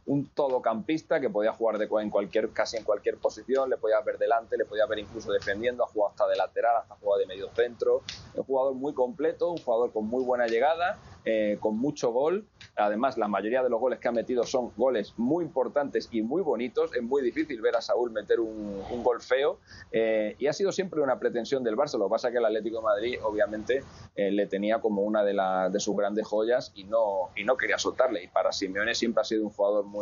un 0.09 0.27
todocampista 0.31 1.21
que 1.21 1.29
podía 1.29 1.53
jugar 1.53 1.77
de, 1.77 1.87
en 2.01 2.11
cualquier, 2.11 2.49
casi 2.51 2.79
en 2.79 2.85
cualquier 2.85 3.19
posición, 3.19 3.69
le 3.69 3.77
podía 3.77 4.01
ver 4.01 4.17
delante, 4.17 4.57
le 4.57 4.65
podía 4.65 4.87
ver 4.87 5.01
incluso 5.01 5.31
defendiendo, 5.31 5.85
ha 5.85 5.87
jugado 5.87 6.13
hasta 6.13 6.27
de 6.29 6.37
lateral, 6.37 6.79
hasta 6.79 6.95
jugado 6.95 7.21
de 7.21 7.27
medio 7.27 7.51
centro, 7.55 8.03
un 8.35 8.43
jugador 8.43 8.75
muy 8.75 8.95
completo, 8.95 9.51
un 9.51 9.59
jugador 9.59 9.93
con 9.93 10.07
muy 10.07 10.25
buena 10.25 10.47
llegada, 10.47 10.99
eh, 11.31 11.59
con 11.61 11.77
mucho 11.77 12.11
gol. 12.11 12.47
Además, 12.77 13.19
la 13.19 13.29
mayoría 13.29 13.63
de 13.63 13.69
los 13.69 13.79
goles 13.81 13.99
que 13.99 14.09
ha 14.09 14.13
metido 14.13 14.45
son 14.45 14.73
goles 14.79 15.13
muy 15.19 15.45
importantes 15.45 16.09
y 16.11 16.23
muy 16.23 16.41
bonitos. 16.41 16.95
Es 16.95 17.03
muy 17.03 17.21
difícil 17.21 17.61
ver 17.61 17.77
a 17.77 17.83
Saúl 17.83 18.11
meter 18.13 18.41
un, 18.41 19.03
gol 19.03 19.21
feo. 19.21 19.59
Eh, 19.93 20.37
y 20.39 20.47
ha 20.47 20.55
sido 20.55 20.73
siempre 20.73 21.03
una 21.03 21.19
pretensión 21.19 21.63
del 21.63 21.77
Barça. 21.77 21.99
Lo 21.99 22.07
que 22.07 22.13
pasa 22.13 22.29
es 22.29 22.33
que 22.33 22.39
el 22.39 22.47
Atlético 22.47 22.79
de 22.79 22.83
Madrid, 22.85 23.19
obviamente, 23.23 23.83
eh, 24.17 24.31
le 24.31 24.47
tenía 24.47 24.81
como 24.81 25.03
una 25.03 25.23
de, 25.23 25.37
de 25.71 25.81
sus 25.81 25.95
grandes 25.97 26.27
joyas 26.27 26.73
y 26.75 26.85
no, 26.85 27.29
y 27.37 27.45
no 27.45 27.59
quería 27.59 27.79
soltarle. 27.79 28.23
Y 28.23 28.29
para 28.29 28.53
Simeone 28.53 28.95
siempre 28.95 29.21
ha 29.21 29.25
sido 29.25 29.43
un 29.43 29.51
jugador 29.51 29.85
muy, 29.85 29.98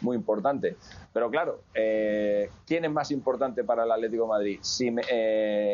muy 0.00 0.16
importante. 0.16 0.76
Pero 1.12 1.30
claro, 1.30 1.60
¿quién 1.72 2.84
es 2.84 2.90
más 2.90 3.10
importante 3.10 3.64
para 3.64 3.84
el 3.84 3.90
Atlético 3.90 4.24
de 4.24 4.28
Madrid? 4.28 4.60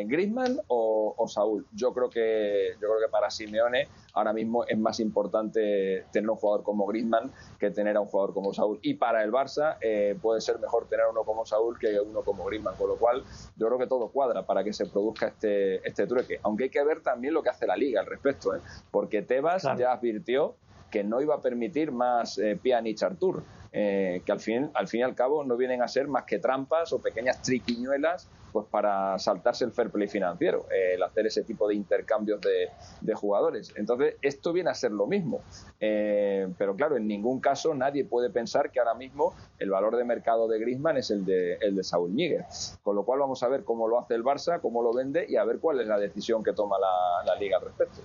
¿Griezmann 0.08 0.58
o, 0.68 1.14
o 1.16 1.28
Saúl? 1.28 1.66
Yo 1.72 1.92
creo 1.92 2.10
que, 2.10 2.72
yo 2.80 2.88
creo 2.88 3.00
que 3.00 3.10
para 3.10 3.30
Simeone 3.30 3.88
ahora 4.18 4.32
mismo 4.32 4.64
es 4.64 4.78
más 4.78 5.00
importante 5.00 6.04
tener 6.12 6.28
un 6.28 6.36
jugador 6.36 6.62
como 6.64 6.86
Griezmann 6.86 7.30
que 7.58 7.70
tener 7.70 7.96
a 7.96 8.00
un 8.00 8.06
jugador 8.06 8.34
como 8.34 8.52
Saúl. 8.52 8.78
Y 8.82 8.94
para 8.94 9.22
el 9.22 9.32
Barça 9.32 9.76
eh, 9.80 10.16
puede 10.20 10.40
ser 10.40 10.58
mejor 10.58 10.88
tener 10.88 11.06
uno 11.10 11.24
como 11.24 11.46
Saúl 11.46 11.78
que 11.78 12.00
uno 12.00 12.22
como 12.22 12.44
Griezmann, 12.44 12.76
con 12.76 12.88
lo 12.88 12.96
cual 12.96 13.24
yo 13.56 13.66
creo 13.66 13.78
que 13.78 13.86
todo 13.86 14.08
cuadra 14.08 14.44
para 14.44 14.64
que 14.64 14.72
se 14.72 14.86
produzca 14.86 15.28
este, 15.28 15.86
este 15.86 16.06
trueque. 16.06 16.40
Aunque 16.42 16.64
hay 16.64 16.70
que 16.70 16.82
ver 16.84 17.00
también 17.00 17.34
lo 17.34 17.42
que 17.42 17.50
hace 17.50 17.66
la 17.66 17.76
liga 17.76 18.00
al 18.00 18.06
respecto, 18.06 18.54
¿eh? 18.54 18.60
porque 18.90 19.22
Tebas 19.22 19.62
ya 19.76 19.92
advirtió 19.92 20.56
que 20.90 21.04
no 21.04 21.20
iba 21.20 21.34
a 21.34 21.40
permitir 21.40 21.92
más 21.92 22.38
eh, 22.38 22.58
Pjanic 22.60 23.02
Artur. 23.02 23.42
Eh, 23.70 24.22
que 24.24 24.32
al 24.32 24.40
fin, 24.40 24.70
al 24.72 24.88
fin 24.88 25.00
y 25.00 25.02
al 25.02 25.14
cabo 25.14 25.44
no 25.44 25.56
vienen 25.56 25.82
a 25.82 25.88
ser 25.88 26.08
más 26.08 26.24
que 26.24 26.38
trampas 26.38 26.90
o 26.94 27.02
pequeñas 27.02 27.42
triquiñuelas 27.42 28.26
pues 28.52 28.66
para 28.66 29.18
saltarse 29.18 29.64
el 29.64 29.72
fair 29.72 29.90
play 29.90 30.08
financiero, 30.08 30.66
el 30.70 31.02
hacer 31.02 31.26
ese 31.26 31.42
tipo 31.42 31.68
de 31.68 31.74
intercambios 31.74 32.40
de, 32.40 33.14
jugadores. 33.14 33.72
Entonces, 33.76 34.14
esto 34.22 34.52
viene 34.52 34.70
a 34.70 34.74
ser 34.74 34.92
lo 34.92 35.06
mismo. 35.06 35.40
Eh, 35.80 36.48
pero 36.56 36.76
claro, 36.76 36.96
en 36.96 37.06
ningún 37.06 37.40
caso 37.40 37.74
nadie 37.74 38.04
puede 38.04 38.30
pensar 38.30 38.70
que 38.70 38.78
ahora 38.78 38.94
mismo 38.94 39.34
el 39.58 39.70
valor 39.70 39.96
de 39.96 40.04
mercado 40.04 40.46
de 40.46 40.58
Griezmann 40.60 40.96
es 40.96 41.10
el 41.10 41.24
de, 41.24 41.54
el 41.54 41.74
de 41.74 41.82
Saúl 41.82 42.14
Níguez. 42.14 42.78
Con 42.82 42.96
lo 42.96 43.04
cual 43.04 43.20
vamos 43.20 43.42
a 43.42 43.48
ver 43.48 43.64
cómo 43.64 43.88
lo 43.88 43.98
hace 43.98 44.14
el 44.14 44.22
Barça, 44.22 44.60
cómo 44.60 44.82
lo 44.82 44.92
vende 44.92 45.26
y 45.28 45.36
a 45.36 45.44
ver 45.44 45.58
cuál 45.58 45.80
es 45.80 45.86
la 45.86 45.98
decisión 45.98 46.44
que 46.44 46.52
toma 46.52 46.78
la, 46.78 47.24
la 47.26 47.34
liga 47.38 47.58
al 47.58 47.64
respecto. 47.64 48.00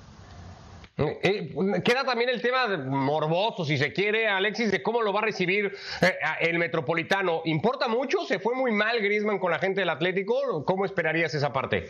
Eh, 0.96 1.20
eh, 1.24 1.82
queda 1.84 2.04
también 2.04 2.30
el 2.30 2.42
tema 2.42 2.68
morboso, 2.78 3.66
si 3.66 3.78
se 3.78 3.92
quiere, 3.94 4.28
Alexis, 4.28 4.72
de 4.72 4.84
cómo 4.84 5.02
lo 5.02 5.12
va 5.12 5.22
a 5.22 5.24
recibir 5.24 5.76
eh, 6.02 6.18
el 6.42 6.60
Metropolitano. 6.60 7.42
¿Importa 7.46 7.88
mucho? 7.88 8.26
¿Se 8.26 8.40
fue 8.40 8.54
muy 8.54 8.72
mal 8.72 9.02
Griezmann 9.02 9.40
con 9.40 9.52
la 9.52 9.58
gente 9.58 9.82
del 9.82 9.90
Atlético? 9.90 10.64
¿Cómo 10.66 10.86
esperarías 10.86 11.34
esa 11.34 11.52
parte? 11.52 11.88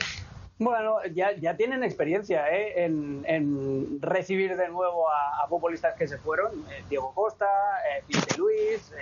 Bueno, 0.58 1.00
ya, 1.14 1.36
ya 1.36 1.58
tienen 1.58 1.84
experiencia 1.84 2.46
en, 2.48 4.00
recibir 4.02 4.56
de 4.56 4.70
nuevo 4.70 5.10
a, 5.10 5.46
futbolistas 5.50 5.96
que 5.96 6.08
se 6.08 6.18
fueron. 6.18 6.64
Diego 6.90 7.14
Costa, 7.14 7.48
Felipe 8.08 8.38
Luis, 8.38 8.94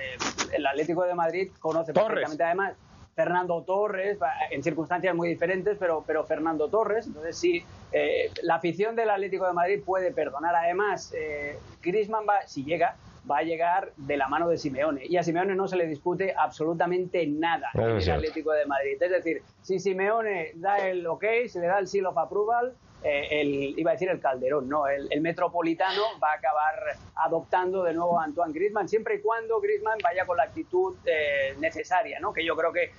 el 0.51 0.65
Atlético 0.65 1.03
de 1.03 1.13
Madrid 1.13 1.51
conoce 1.59 1.93
perfectamente 1.93 2.43
además 2.43 2.73
Fernando 3.15 3.61
Torres, 3.63 4.17
en 4.51 4.63
circunstancias 4.63 5.15
muy 5.15 5.29
diferentes, 5.29 5.77
pero, 5.77 6.03
pero 6.05 6.23
Fernando 6.23 6.69
Torres. 6.69 7.07
Entonces, 7.07 7.37
sí, 7.37 7.63
eh, 7.91 8.31
la 8.43 8.55
afición 8.55 8.95
del 8.95 9.09
Atlético 9.09 9.45
de 9.45 9.53
Madrid 9.53 9.81
puede 9.85 10.11
perdonar. 10.11 10.55
Además, 10.55 11.13
eh, 11.15 11.57
Griezmann, 11.81 12.25
va, 12.27 12.47
si 12.47 12.63
llega, 12.63 12.95
va 13.29 13.39
a 13.39 13.43
llegar 13.43 13.91
de 13.97 14.17
la 14.17 14.27
mano 14.27 14.47
de 14.47 14.57
Simeone. 14.57 15.05
Y 15.05 15.17
a 15.17 15.23
Simeone 15.23 15.55
no 15.55 15.67
se 15.67 15.75
le 15.75 15.87
discute 15.87 16.33
absolutamente 16.35 17.25
nada 17.27 17.69
en 17.73 17.97
el 17.97 18.11
Atlético 18.11 18.51
de 18.51 18.65
Madrid. 18.65 18.97
Es 18.99 19.11
decir, 19.11 19.43
si 19.61 19.79
Simeone 19.79 20.51
da 20.55 20.77
el 20.87 21.05
ok, 21.05 21.25
se 21.47 21.59
le 21.59 21.67
da 21.67 21.79
el 21.79 21.87
seal 21.87 22.05
of 22.05 22.17
approval, 22.17 22.73
eh, 23.03 23.27
el, 23.31 23.79
iba 23.79 23.91
a 23.91 23.93
decir 23.93 24.09
el 24.09 24.19
Calderón, 24.19 24.69
no, 24.69 24.87
el, 24.87 25.21
Metropolitano 25.21 26.03
va 26.21 26.33
a 26.33 26.35
acabar 26.35 26.97
adoptando 27.15 27.83
de 27.83 27.93
nuevo 27.93 28.19
a 28.19 28.25
Antoine 28.25 28.53
Griezmann, 28.53 28.87
siempre 28.87 29.15
y 29.15 29.21
cuando 29.21 29.59
Griezmann 29.59 29.97
vaya 30.03 30.25
con 30.25 30.37
la 30.37 30.43
actitud 30.43 30.95
eh, 31.05 31.55
necesaria, 31.59 32.19
¿no? 32.19 32.31
que 32.31 32.45
yo 32.45 32.55
creo 32.55 32.71
que 32.71 32.91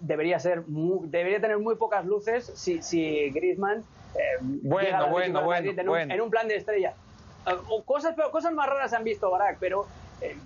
debería 0.00 0.38
ser 0.38 0.64
debería 0.66 1.40
tener 1.40 1.58
muy 1.58 1.74
pocas 1.74 2.04
luces 2.04 2.52
si, 2.54 2.82
si 2.82 3.30
Griezmann 3.30 3.82
eh, 4.14 4.20
bueno, 4.40 5.08
bueno, 5.08 5.42
bueno, 5.44 5.96
en, 5.96 6.20
un, 6.20 6.30
plan 6.30 6.46
de 6.46 6.56
estrella. 6.56 6.94
cosas, 7.84 8.14
cosas 8.30 8.52
más 8.52 8.68
raras 8.68 8.92
han 8.92 9.02
visto 9.02 9.30
Barack, 9.30 9.56
pero 9.58 9.86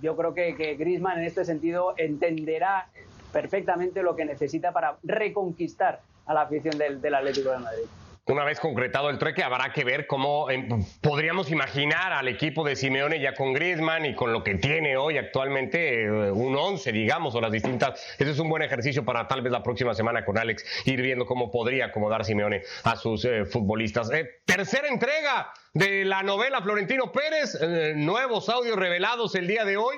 yo 0.01 0.15
creo 0.15 0.33
que, 0.33 0.55
que 0.55 0.75
Griezmann 0.75 1.19
en 1.19 1.25
este 1.25 1.45
sentido 1.45 1.93
entenderá 1.97 2.87
perfectamente 3.31 4.01
lo 4.01 4.15
que 4.15 4.25
necesita 4.25 4.71
para 4.71 4.97
reconquistar 5.03 5.99
a 6.25 6.33
la 6.33 6.41
afición 6.41 6.77
del, 6.77 7.01
del 7.01 7.13
Atlético 7.13 7.51
de 7.51 7.57
Madrid. 7.57 7.85
Una 8.27 8.43
vez 8.43 8.59
concretado 8.59 9.11
el 9.11 9.19
trueque, 9.19 9.43
habrá 9.43 9.71
que 9.71 9.83
ver 9.83 10.07
cómo 10.07 10.49
em, 10.49 10.67
podríamos 10.99 11.51
imaginar 11.51 12.11
al 12.11 12.27
equipo 12.27 12.63
de 12.63 12.75
Simeone 12.75 13.19
ya 13.19 13.35
con 13.35 13.53
Griezmann 13.53 14.03
y 14.03 14.15
con 14.15 14.33
lo 14.33 14.43
que 14.43 14.55
tiene 14.55 14.97
hoy 14.97 15.19
actualmente 15.19 16.05
eh, 16.05 16.31
un 16.31 16.55
11, 16.55 16.91
digamos, 16.91 17.35
o 17.35 17.41
las 17.41 17.51
distintas. 17.51 18.15
Ese 18.17 18.31
es 18.31 18.39
un 18.39 18.49
buen 18.49 18.63
ejercicio 18.63 19.05
para 19.05 19.27
tal 19.27 19.43
vez 19.43 19.51
la 19.51 19.61
próxima 19.61 19.93
semana 19.93 20.25
con 20.25 20.39
Alex 20.39 20.65
ir 20.85 21.03
viendo 21.03 21.27
cómo 21.27 21.51
podría 21.51 21.85
acomodar 21.85 22.25
Simeone 22.25 22.63
a 22.83 22.95
sus 22.95 23.25
eh, 23.25 23.45
futbolistas. 23.45 24.11
Eh, 24.11 24.41
tercera 24.43 24.87
entrega 24.87 25.53
de 25.75 26.03
la 26.03 26.23
novela 26.23 26.61
Florentino 26.61 27.11
Pérez, 27.11 27.59
nuevos 27.97 28.47
audios 28.47 28.77
revelados 28.77 29.35
el 29.35 29.45
día 29.45 29.65
de 29.65 29.75
hoy. 29.75 29.97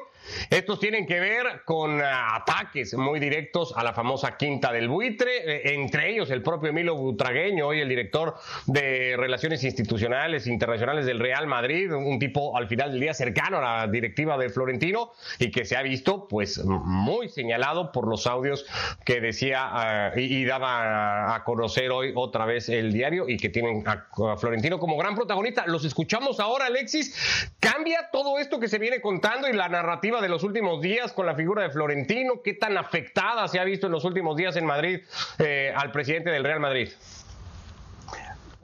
Estos 0.50 0.80
tienen 0.80 1.06
que 1.06 1.20
ver 1.20 1.62
con 1.66 2.02
ataques 2.02 2.96
muy 2.96 3.20
directos 3.20 3.76
a 3.78 3.84
la 3.84 3.94
famosa 3.94 4.38
Quinta 4.38 4.74
del 4.74 4.90
Buitre, 4.90 5.76
entre 5.76 6.10
ellos 6.10 6.32
el 6.32 6.42
propio 6.42 6.72
Emilio 6.72 6.96
Butragueño, 6.96 7.68
hoy 7.68 7.82
el 7.82 7.90
director 7.90 8.17
de 8.66 9.16
Relaciones 9.18 9.64
Institucionales 9.64 10.48
Internacionales 10.48 11.06
del 11.06 11.20
Real 11.20 11.48
Madrid, 11.48 11.92
un 11.94 12.20
tipo 12.20 12.58
al 12.58 12.68
final 12.68 12.92
del 12.92 13.00
día 13.00 13.14
cercano 13.14 13.58
a 13.58 13.62
la 13.62 13.88
directiva 13.88 14.38
de 14.38 14.50
Florentino 14.50 15.12
y 15.40 15.52
que 15.52 15.66
se 15.66 15.76
ha 15.76 15.82
visto 15.82 16.28
pues 16.28 16.64
muy 16.64 17.30
señalado 17.30 17.92
por 17.92 18.08
los 18.08 18.28
audios 18.28 18.66
que 19.06 19.22
decía 19.22 19.62
ah, 19.62 20.12
y, 20.16 20.46
daba 20.46 21.36
a 21.36 21.44
conocer 21.44 21.92
hoy 21.92 22.14
otra 22.16 22.46
vez 22.46 22.70
el 22.70 22.94
diario 22.94 23.28
y 23.28 23.38
que 23.38 23.50
tienen 23.50 23.84
a, 23.88 24.08
Florentino 24.38 24.80
como 24.80 24.98
gran 24.98 25.16
protagonista. 25.16 25.66
Los 25.68 25.86
escuchamos 25.86 26.40
ahora, 26.40 26.66
Alexis. 26.66 27.52
¿Cambia 27.60 28.10
todo 28.12 28.40
esto 28.40 28.60
que 28.60 28.68
se 28.68 28.80
viene 28.80 29.02
contando 29.02 29.48
y 29.50 29.54
la 29.54 29.70
narrativa 29.70 30.22
de 30.22 30.30
los 30.30 30.44
últimos 30.44 30.82
días 30.82 31.12
con 31.14 31.26
la 31.26 31.36
figura 31.36 31.64
de 31.64 31.70
Florentino? 31.70 32.42
¿Qué 32.44 32.54
tan 32.54 32.78
afectada 32.78 33.48
se 33.48 33.60
ha 33.60 33.64
visto 33.64 33.88
en 33.88 33.94
los 33.94 34.06
últimos 34.06 34.38
días 34.38 34.56
en 34.56 34.66
Madrid 34.66 35.02
eh, 35.40 35.74
al 35.76 35.92
presidente 35.92 36.30
del 36.30 36.44
Real 36.44 36.60
Madrid? 36.60 36.90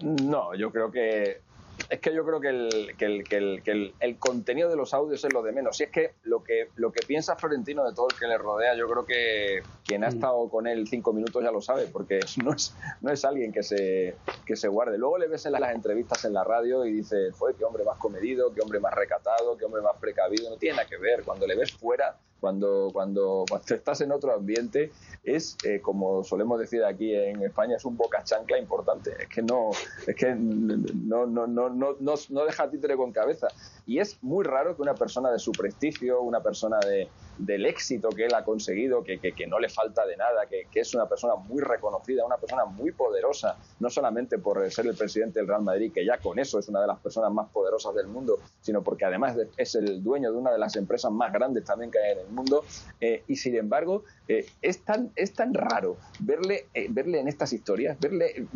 No, 0.03 0.53
yo 0.53 0.71
creo 0.71 0.91
que 0.91 1.41
es 1.89 1.99
que 1.99 2.13
yo 2.13 2.25
creo 2.25 2.39
que 2.39 2.49
el, 2.49 2.95
que, 2.97 3.05
el, 3.05 3.23
que, 3.23 3.37
el, 3.37 3.63
que 3.63 3.93
el, 3.99 4.17
contenido 4.17 4.69
de 4.69 4.75
los 4.75 4.93
audios 4.93 5.23
es 5.23 5.33
lo 5.33 5.41
de 5.41 5.51
menos. 5.51 5.79
Y 5.79 5.85
es 5.85 5.89
que 5.89 6.13
lo 6.23 6.43
que, 6.43 6.69
lo 6.75 6.91
que 6.91 7.05
piensa 7.05 7.35
Florentino 7.35 7.83
de 7.83 7.93
todo 7.93 8.07
el 8.11 8.17
que 8.17 8.27
le 8.27 8.37
rodea, 8.37 8.75
yo 8.75 8.87
creo 8.87 9.05
que 9.05 9.63
quien 9.85 10.03
ha 10.03 10.07
mm. 10.07 10.13
estado 10.13 10.49
con 10.49 10.67
él 10.67 10.87
cinco 10.87 11.13
minutos 11.13 11.43
ya 11.43 11.51
lo 11.51 11.61
sabe, 11.61 11.87
porque 11.87 12.19
no 12.43 12.53
es, 12.53 12.75
no 13.01 13.11
es 13.11 13.25
alguien 13.25 13.51
que 13.51 13.63
se, 13.63 14.15
que 14.45 14.55
se 14.55 14.67
guarde. 14.67 14.97
Luego 14.97 15.17
le 15.17 15.27
ves 15.27 15.45
en 15.45 15.53
las 15.53 15.73
entrevistas 15.73 16.25
en 16.25 16.33
la 16.33 16.43
radio 16.43 16.85
y 16.85 16.93
dice, 16.93 17.31
fue 17.31 17.55
qué 17.55 17.63
hombre 17.63 17.83
más 17.83 17.97
comedido, 17.97 18.53
qué 18.53 18.61
hombre 18.61 18.79
más 18.79 18.93
recatado, 18.93 19.57
qué 19.57 19.65
hombre 19.65 19.81
más 19.81 19.97
precavido. 19.99 20.49
No 20.49 20.57
tiene 20.57 20.77
nada 20.77 20.87
que 20.87 20.97
ver. 20.97 21.23
Cuando 21.23 21.47
le 21.47 21.55
ves 21.55 21.71
fuera, 21.71 22.17
cuando, 22.43 22.89
cuando, 22.91 23.45
cuando 23.47 23.65
estás 23.73 24.01
en 24.01 24.11
otro 24.11 24.33
ambiente, 24.33 24.91
es, 25.23 25.55
eh, 25.63 25.79
como 25.79 26.25
solemos 26.25 26.59
decir 26.59 26.83
aquí 26.83 27.15
en 27.15 27.41
España, 27.41 27.77
es 27.77 27.85
un 27.85 27.95
boca 27.95 28.21
chancla 28.21 28.59
importante. 28.59 29.11
Es 29.17 29.29
que 29.29 29.41
no, 29.41 29.69
es 30.05 30.13
que 30.13 30.35
no, 30.35 31.25
no, 31.25 31.47
no, 31.47 31.69
no, 31.69 31.95
no 32.01 32.45
deja 32.45 32.69
títere 32.69 32.97
con 32.97 33.13
cabeza. 33.13 33.47
Y 33.85 33.99
es 33.99 34.21
muy 34.21 34.43
raro 34.43 34.75
que 34.75 34.81
una 34.81 34.93
persona 34.93 35.31
de 35.31 35.39
su 35.39 35.53
prestigio, 35.53 36.21
una 36.21 36.41
persona 36.41 36.79
de, 36.79 37.07
del 37.37 37.65
éxito 37.65 38.09
que 38.09 38.25
él 38.25 38.33
ha 38.33 38.43
conseguido, 38.43 39.03
que, 39.03 39.19
que, 39.19 39.47
no 39.47 39.59
le 39.59 39.69
falta 39.69 40.05
de 40.05 40.15
nada, 40.17 40.45
que, 40.47 40.67
que, 40.71 40.79
es 40.79 40.93
una 40.93 41.07
persona 41.07 41.35
muy 41.35 41.61
reconocida, 41.61 42.25
una 42.25 42.37
persona 42.37 42.65
muy 42.65 42.91
poderosa, 42.91 43.57
no 43.79 43.89
solamente 43.89 44.37
por 44.37 44.69
ser 44.71 44.87
el 44.87 44.95
presidente 44.95 45.39
del 45.39 45.47
Real 45.47 45.61
Madrid, 45.61 45.91
que 45.93 46.05
ya 46.05 46.17
con 46.17 46.39
eso 46.39 46.59
es 46.59 46.67
una 46.67 46.81
de 46.81 46.87
las 46.87 46.99
personas 46.99 47.31
más 47.31 47.49
poderosas 47.49 47.93
del 47.95 48.07
mundo, 48.07 48.39
sino 48.61 48.83
porque 48.83 49.05
además 49.05 49.35
es 49.57 49.75
el 49.75 50.03
dueño 50.03 50.31
de 50.31 50.37
una 50.37 50.51
de 50.51 50.57
las 50.57 50.75
empresas 50.75 51.11
más 51.11 51.31
grandes 51.31 51.63
también 51.65 51.91
que 51.91 51.99
hay 51.99 52.13
en 52.13 52.19
el 52.19 52.27
mundo. 52.29 52.63
Eh, 52.99 53.23
y 53.27 53.35
sin 53.35 53.55
embargo, 53.55 54.03
eh, 54.27 54.45
es, 54.61 54.83
tan, 54.83 55.11
es 55.15 55.33
tan 55.33 55.53
raro 55.53 55.97
verle, 56.19 56.67
eh, 56.73 56.87
verle 56.89 57.19
en 57.19 57.27
estas 57.27 57.53
historias, 57.53 57.99
verle 57.99 58.47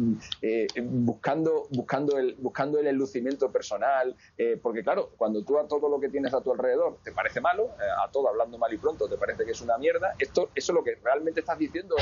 buscando, 0.83 1.67
buscando, 1.71 2.17
el, 2.17 2.35
buscando 2.35 2.79
el 2.79 2.95
lucimiento 2.95 3.51
personal, 3.51 4.15
porque 4.61 4.83
claro, 4.83 5.11
cuando 5.17 5.43
tú 5.43 5.57
a 5.57 5.67
todo 5.67 5.89
lo 5.89 5.99
que 5.99 6.09
tienes 6.09 6.33
a 6.33 6.41
tu 6.41 6.51
alrededor 6.51 6.97
te 7.03 7.11
parece 7.11 7.41
malo, 7.41 7.71
a 8.03 8.09
todo 8.11 8.29
hablando 8.29 8.57
mal, 8.57 8.66
y 8.73 8.77
pronto 8.77 9.07
te 9.07 9.17
parece 9.17 9.45
que 9.45 9.51
es 9.51 9.61
una 9.61 9.77
mierda, 9.77 10.15
esto, 10.19 10.49
eso 10.55 10.71
es 10.71 10.75
lo 10.75 10.83
que 10.83 10.95
realmente 11.03 11.41
estás 11.41 11.57
diciendo, 11.57 11.95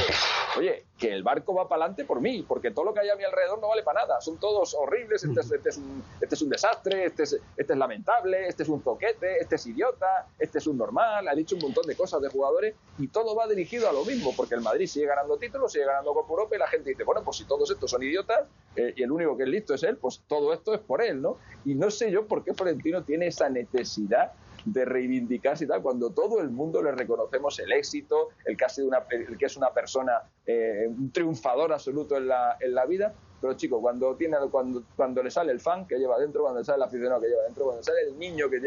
oye, 0.57 0.85
que 0.97 1.11
el 1.11 1.23
barco 1.23 1.53
va 1.53 1.67
para 1.67 1.83
adelante 1.83 2.05
por 2.05 2.21
mí, 2.21 2.43
porque 2.47 2.71
todo 2.71 2.85
lo 2.85 2.93
que 2.93 3.01
hay 3.01 3.09
a 3.09 3.15
mi 3.15 3.23
alrededor 3.23 3.59
no 3.59 3.67
vale 3.67 3.83
para 3.83 4.01
nada, 4.01 4.21
son 4.21 4.37
todos 4.37 4.73
horribles, 4.73 5.23
este 5.23 5.39
es, 5.39 5.51
este 5.51 5.79
un, 5.79 6.03
este 6.21 6.35
es 6.35 6.41
un 6.41 6.49
desastre, 6.49 7.05
este 7.05 7.23
es, 7.23 7.39
este 7.57 7.73
es 7.73 7.79
lamentable, 7.79 8.47
este 8.47 8.63
es 8.63 8.69
un 8.69 8.81
zoquete, 8.81 9.39
este 9.39 9.55
es 9.55 9.65
idiota, 9.67 10.27
este 10.39 10.59
es 10.59 10.67
un 10.67 10.77
normal, 10.77 11.27
ha 11.27 11.35
dicho 11.35 11.55
un 11.55 11.61
montón 11.61 11.85
de 11.85 11.95
cosas 11.95 12.21
de 12.21 12.29
jugadores 12.29 12.75
y 12.97 13.07
todo 13.07 13.35
va 13.35 13.47
dirigido 13.47 13.89
a 13.89 13.93
lo 13.93 14.05
mismo, 14.05 14.33
porque 14.35 14.55
el 14.55 14.61
Madrid 14.61 14.87
sigue 14.87 15.07
ganando 15.07 15.37
títulos, 15.37 15.71
sigue 15.71 15.85
ganando 15.85 16.13
Copa 16.13 16.29
Europa 16.29 16.55
y 16.55 16.59
la 16.59 16.67
gente 16.67 16.89
dice, 16.89 17.03
bueno, 17.03 17.23
pues 17.23 17.37
si 17.37 17.45
todos 17.45 17.69
estos 17.69 17.91
son 17.91 18.03
idiotas 18.03 18.47
eh, 18.75 18.93
y 18.95 19.03
el 19.03 19.11
único 19.11 19.37
que 19.37 19.43
es 19.43 19.49
listo 19.49 19.73
es 19.73 19.83
él, 19.83 19.97
pues 19.97 20.21
todo 20.27 20.53
esto 20.53 20.73
es 20.73 20.79
por 20.79 21.01
él, 21.01 21.21
¿no? 21.21 21.37
Y 21.65 21.75
no 21.75 21.91
sé 21.91 22.11
yo 22.11 22.27
por 22.27 22.43
qué 22.43 22.53
Florentino 22.53 23.03
tiene 23.03 23.27
esa 23.27 23.49
necesidad 23.49 24.33
de 24.65 24.83
reivindicarse 24.83 25.65
y 25.65 25.67
tal, 25.67 25.81
cuando 25.81 26.09
todo 26.11 26.41
el 26.41 26.49
mundo 26.49 26.81
le 26.81 26.91
reconocemos 26.91 27.57
el 27.59 27.71
éxito, 27.71 28.29
el 28.45 28.57
que, 28.57 28.65
ha 28.65 28.69
una, 28.83 29.03
que 29.07 29.45
es 29.45 29.57
una 29.57 29.71
persona, 29.71 30.23
eh, 30.45 30.87
un 30.89 31.11
triunfador 31.11 31.71
absoluto 31.71 32.17
en 32.17 32.27
la, 32.27 32.57
en 32.59 32.73
la 32.73 32.85
vida, 32.85 33.13
pero 33.39 33.53
chicos, 33.53 33.79
cuando, 33.79 34.15
tiene, 34.15 34.37
cuando, 34.49 34.83
cuando 34.95 35.21
le 35.21 35.29
sale 35.29 35.51
el 35.51 35.59
fan 35.59 35.85
que 35.85 35.97
lleva 35.97 36.17
dentro, 36.17 36.41
cuando 36.41 36.59
le 36.59 36.65
sale 36.65 36.77
el 36.77 36.83
aficionado 36.83 37.21
que 37.21 37.27
lleva 37.27 37.43
dentro, 37.43 37.65
cuando 37.65 37.83
sale 37.83 38.01
el 38.01 38.17
niño 38.17 38.49
que, 38.49 38.59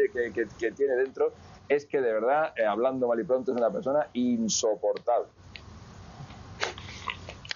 tiene 0.71 0.95
dentro, 0.95 1.33
es 1.67 1.85
que 1.85 1.99
de 1.99 2.13
verdad, 2.13 2.53
eh, 2.55 2.65
hablando 2.65 3.07
mal 3.07 3.19
y 3.19 3.23
pronto, 3.25 3.51
es 3.51 3.57
una 3.57 3.69
persona 3.69 4.07
insoportable. 4.13 5.27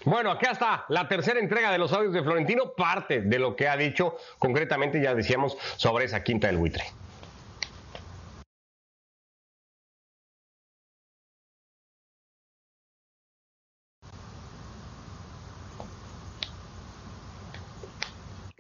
Bueno, 0.06 0.32
acá 0.32 0.52
está 0.52 0.84
la 0.90 1.08
tercera 1.08 1.40
entrega 1.40 1.72
de 1.72 1.78
los 1.78 1.94
audios 1.94 2.12
de 2.14 2.22
Florentino, 2.24 2.74
parte 2.74 3.22
de 3.22 3.40
lo 3.40 3.56
que 3.56 3.70
ha 3.70 3.78
dicho 3.78 4.18
concretamente, 4.38 5.02
ya 5.02 5.16
decíamos, 5.16 5.58
sobre 5.78 6.04
esa 6.06 6.24
quinta 6.24 6.48
del 6.48 6.58
buitre. 6.58 6.84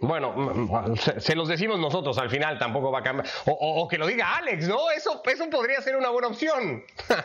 Bueno, 0.03 0.36
se, 1.17 1.33
los 1.33 1.48
decimos 1.48 1.79
nosotros 1.79 2.17
al 2.17 2.29
final, 2.29 2.60
tampoco 2.60 2.91
va 2.91 3.00
a 3.00 3.03
cambiar. 3.03 3.25
O, 3.45 3.88
que 3.88 3.98
lo 3.98 4.05
diga 4.05 4.36
Alex, 4.36 4.67
¿no? 4.67 4.91
Eso, 4.91 5.22
eso 5.25 5.50
podría 5.50 5.81
ser 5.81 5.95
una 5.95 6.10
buena 6.10 6.27
opción. 6.27 6.83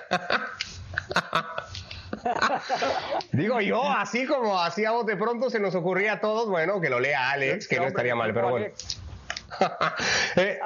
Digo 3.33 3.61
yo, 3.61 3.83
así 3.83 4.27
como 4.27 4.61
así 4.61 4.85
a 4.85 4.93
de 5.05 5.17
pronto 5.17 5.51
se 5.51 5.59
nos 5.59 5.75
ocurría 5.75 6.15
a 6.15 6.21
todos, 6.21 6.49
bueno, 6.49 6.81
que 6.81 6.89
lo 6.89 7.01
lea 7.01 7.31
Alex, 7.31 7.67
que 7.67 7.81
no 7.81 7.87
estaría 7.87 8.15
mal, 8.15 8.33
pero 8.33 8.51
bueno. 8.51 8.67
Eh, 10.37 10.59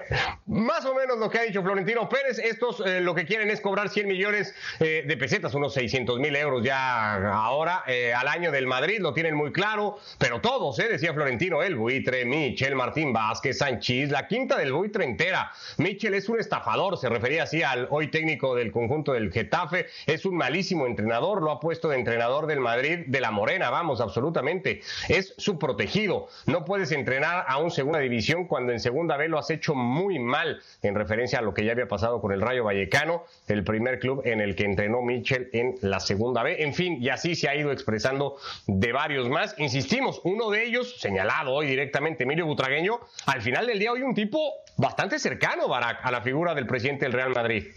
más 0.47 0.85
o 0.85 0.95
menos 0.95 1.19
lo 1.19 1.31
que 1.31 1.39
ha 1.39 1.43
dicho 1.43 1.63
Florentino 1.63 2.09
Pérez, 2.09 2.39
estos 2.39 2.83
eh, 2.85 3.01
lo 3.01 3.15
que 3.15 3.25
quieren 3.25 3.49
es 3.49 3.61
cobrar 3.61 3.89
100 3.89 4.07
millones 4.07 4.55
eh, 4.81 5.05
de 5.07 5.17
pesetas, 5.17 5.55
unos 5.55 5.73
600 5.73 6.19
mil 6.19 6.35
euros 6.37 6.63
ya 6.63 7.15
ahora 7.33 7.85
al 8.17 8.29
año 8.29 8.51
del 8.51 8.67
Madrid, 8.67 8.99
lo 9.01 9.15
tienen 9.15 9.35
muy 9.35 9.53
claro, 9.53 9.99
pero 10.19 10.41
todos, 10.41 10.77
decía 10.77 11.15
Florentino, 11.15 11.63
el 11.63 11.77
buitre, 11.77 12.25
Michel, 12.25 12.75
Martín 12.75 13.13
Vázquez, 13.13 13.59
Sánchez, 13.59 14.11
la 14.11 14.27
quinta 14.27 14.59
del 14.59 14.73
buitre 14.73 15.05
entera. 15.05 15.53
Michel 15.79 16.15
es 16.15 16.29
un 16.29 16.39
estafador, 16.39 16.99
se 16.99 17.09
refería 17.09 17.45
así 17.45 17.63
al 17.63 17.87
hoy 17.91 18.09
técnico 18.09 18.55
del 18.55 18.73
conjunto 18.73 19.13
del 19.13 19.33
Getafe, 19.33 19.87
es 20.07 20.27
un 20.27 20.37
malísimo 20.37 20.87
entrenador, 20.87 21.41
lo 21.41 21.51
ha 21.51 21.61
puesto 21.61 21.89
de 21.89 21.97
entrenador 21.97 22.47
del 22.47 22.61
Madrid 22.61 23.05
de 23.07 23.21
la 23.21 23.31
Morena, 23.31 23.71
vamos, 23.71 24.01
absolutamente, 24.01 24.83
es 25.09 25.35
su 25.39 25.59
protegido, 25.59 26.29
no 26.47 26.65
puedes 26.65 26.93
entrenar 26.93 27.45
a 27.49 27.59
un 27.59 27.71
segunda 27.71 28.01
división 28.01 28.47
cuando 28.47 28.73
en 28.73 28.82
segunda 28.83 29.17
B 29.17 29.29
lo 29.29 29.39
has 29.39 29.49
hecho 29.51 29.75
muy 29.75 30.19
mal 30.19 30.61
en 30.83 30.95
referencia 30.95 31.39
a 31.39 31.43
lo 31.43 31.55
que 31.55 31.65
ya 31.65 31.73
había 31.73 31.89
pasado 31.89 32.21
con 32.21 32.33
el 32.33 32.41
Rayo 32.41 32.65
Vallecano, 32.65 33.25
el 33.49 33.65
primer 33.65 33.99
club 33.99 34.23
en 34.25 34.41
el 34.41 34.55
que 34.55 34.65
entrenó 34.65 35.01
Mitchell 35.01 35.49
en 35.53 35.77
la 35.81 36.01
segunda 36.01 36.43
B. 36.43 36.63
En 36.63 36.75
fin, 36.75 36.99
y 37.01 37.09
así 37.09 37.35
se 37.35 37.49
ha 37.49 37.57
ido 37.57 37.73
expresando 37.73 38.37
de 38.67 38.93
varios 38.93 39.29
más. 39.29 39.55
Insistimos, 39.59 40.21
uno 40.25 40.51
de 40.51 40.65
ellos, 40.65 41.01
señalado 41.01 41.53
hoy 41.53 41.67
directamente, 41.67 42.25
Emilio 42.25 42.47
Butragueño, 42.47 43.01
al 43.27 43.41
final 43.41 43.67
del 43.67 43.79
día 43.79 43.93
hoy 43.93 44.03
un 44.03 44.15
tipo 44.15 44.39
bastante 44.77 45.19
cercano, 45.19 45.69
Barak, 45.69 46.05
a 46.05 46.11
la 46.11 46.21
figura 46.21 46.55
del 46.55 46.67
presidente 46.67 47.05
del 47.05 47.13
Real 47.13 47.31
Madrid. 47.31 47.69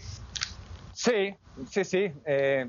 Sí, 0.92 1.34
sí, 1.70 1.84
sí. 1.84 2.10
Eh, 2.24 2.66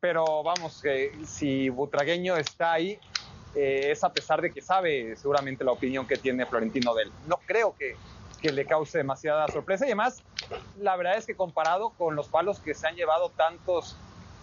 pero 0.00 0.42
vamos, 0.42 0.82
si 1.26 1.68
Butragueño 1.68 2.36
está 2.36 2.72
ahí, 2.72 2.98
eh, 3.54 3.90
es 3.90 4.02
a 4.04 4.12
pesar 4.12 4.40
de 4.40 4.50
que 4.50 4.60
sabe 4.60 5.16
seguramente 5.16 5.64
la 5.64 5.72
opinión 5.72 6.06
que 6.06 6.16
tiene 6.16 6.46
Florentino 6.46 6.94
de 6.94 7.04
él. 7.04 7.12
No 7.26 7.38
creo 7.46 7.74
que, 7.76 7.96
que 8.40 8.52
le 8.52 8.64
cause 8.64 8.98
demasiada 8.98 9.48
sorpresa 9.48 9.84
y 9.86 9.90
además 9.90 10.22
la 10.78 10.96
verdad 10.96 11.16
es 11.16 11.26
que 11.26 11.34
comparado 11.34 11.90
con 11.90 12.16
los 12.16 12.28
palos 12.28 12.60
que 12.60 12.74
se 12.74 12.86
han 12.86 12.96
llevado 12.96 13.30
tantos 13.30 13.96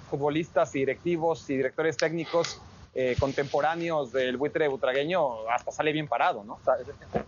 futbolistas 0.09 0.75
y 0.75 0.79
directivos 0.79 1.49
y 1.49 1.57
directores 1.57 1.97
técnicos 1.97 2.61
eh, 2.95 3.15
contemporáneos 3.19 4.11
del 4.11 4.37
buitre 4.37 4.67
butragueño, 4.67 5.47
hasta 5.49 5.71
sale 5.71 5.91
bien 5.91 6.07
parado, 6.07 6.43
¿no? 6.43 6.59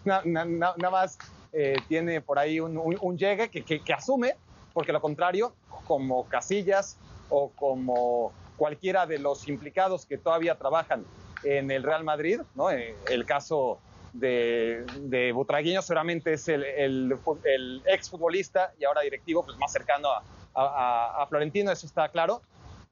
nada 0.05 0.89
más 0.89 1.19
eh, 1.53 1.77
tiene 1.87 2.21
por 2.21 2.39
ahí 2.39 2.59
un, 2.59 2.77
un, 2.77 3.17
llegue 3.17 3.49
que, 3.49 3.63
que, 3.63 3.79
que, 3.81 3.93
asume, 3.93 4.35
porque 4.73 4.91
lo 4.91 5.01
contrario, 5.01 5.53
como 5.85 6.27
Casillas 6.27 6.97
o 7.29 7.49
como 7.49 8.33
cualquiera 8.57 9.05
de 9.05 9.19
los 9.19 9.47
implicados 9.47 10.05
que 10.05 10.17
todavía 10.17 10.55
trabajan 10.55 11.05
en 11.43 11.71
el 11.71 11.83
Real 11.83 12.03
Madrid, 12.03 12.41
¿no? 12.55 12.71
Eh, 12.71 12.95
el 13.09 13.25
caso 13.25 13.79
de, 14.13 14.85
de 15.01 15.31
Butragueño 15.31 15.81
seguramente 15.81 16.33
es 16.33 16.47
el, 16.47 16.63
el, 16.63 17.17
el 17.45 17.81
exfutbolista 17.85 18.73
y 18.79 18.85
ahora 18.85 19.01
directivo 19.01 19.43
pues, 19.43 19.57
más 19.57 19.71
cercano 19.71 20.09
a, 20.09 21.21
a, 21.21 21.27
Florentino, 21.27 21.71
eso 21.71 21.85
está 21.85 22.09
claro. 22.09 22.41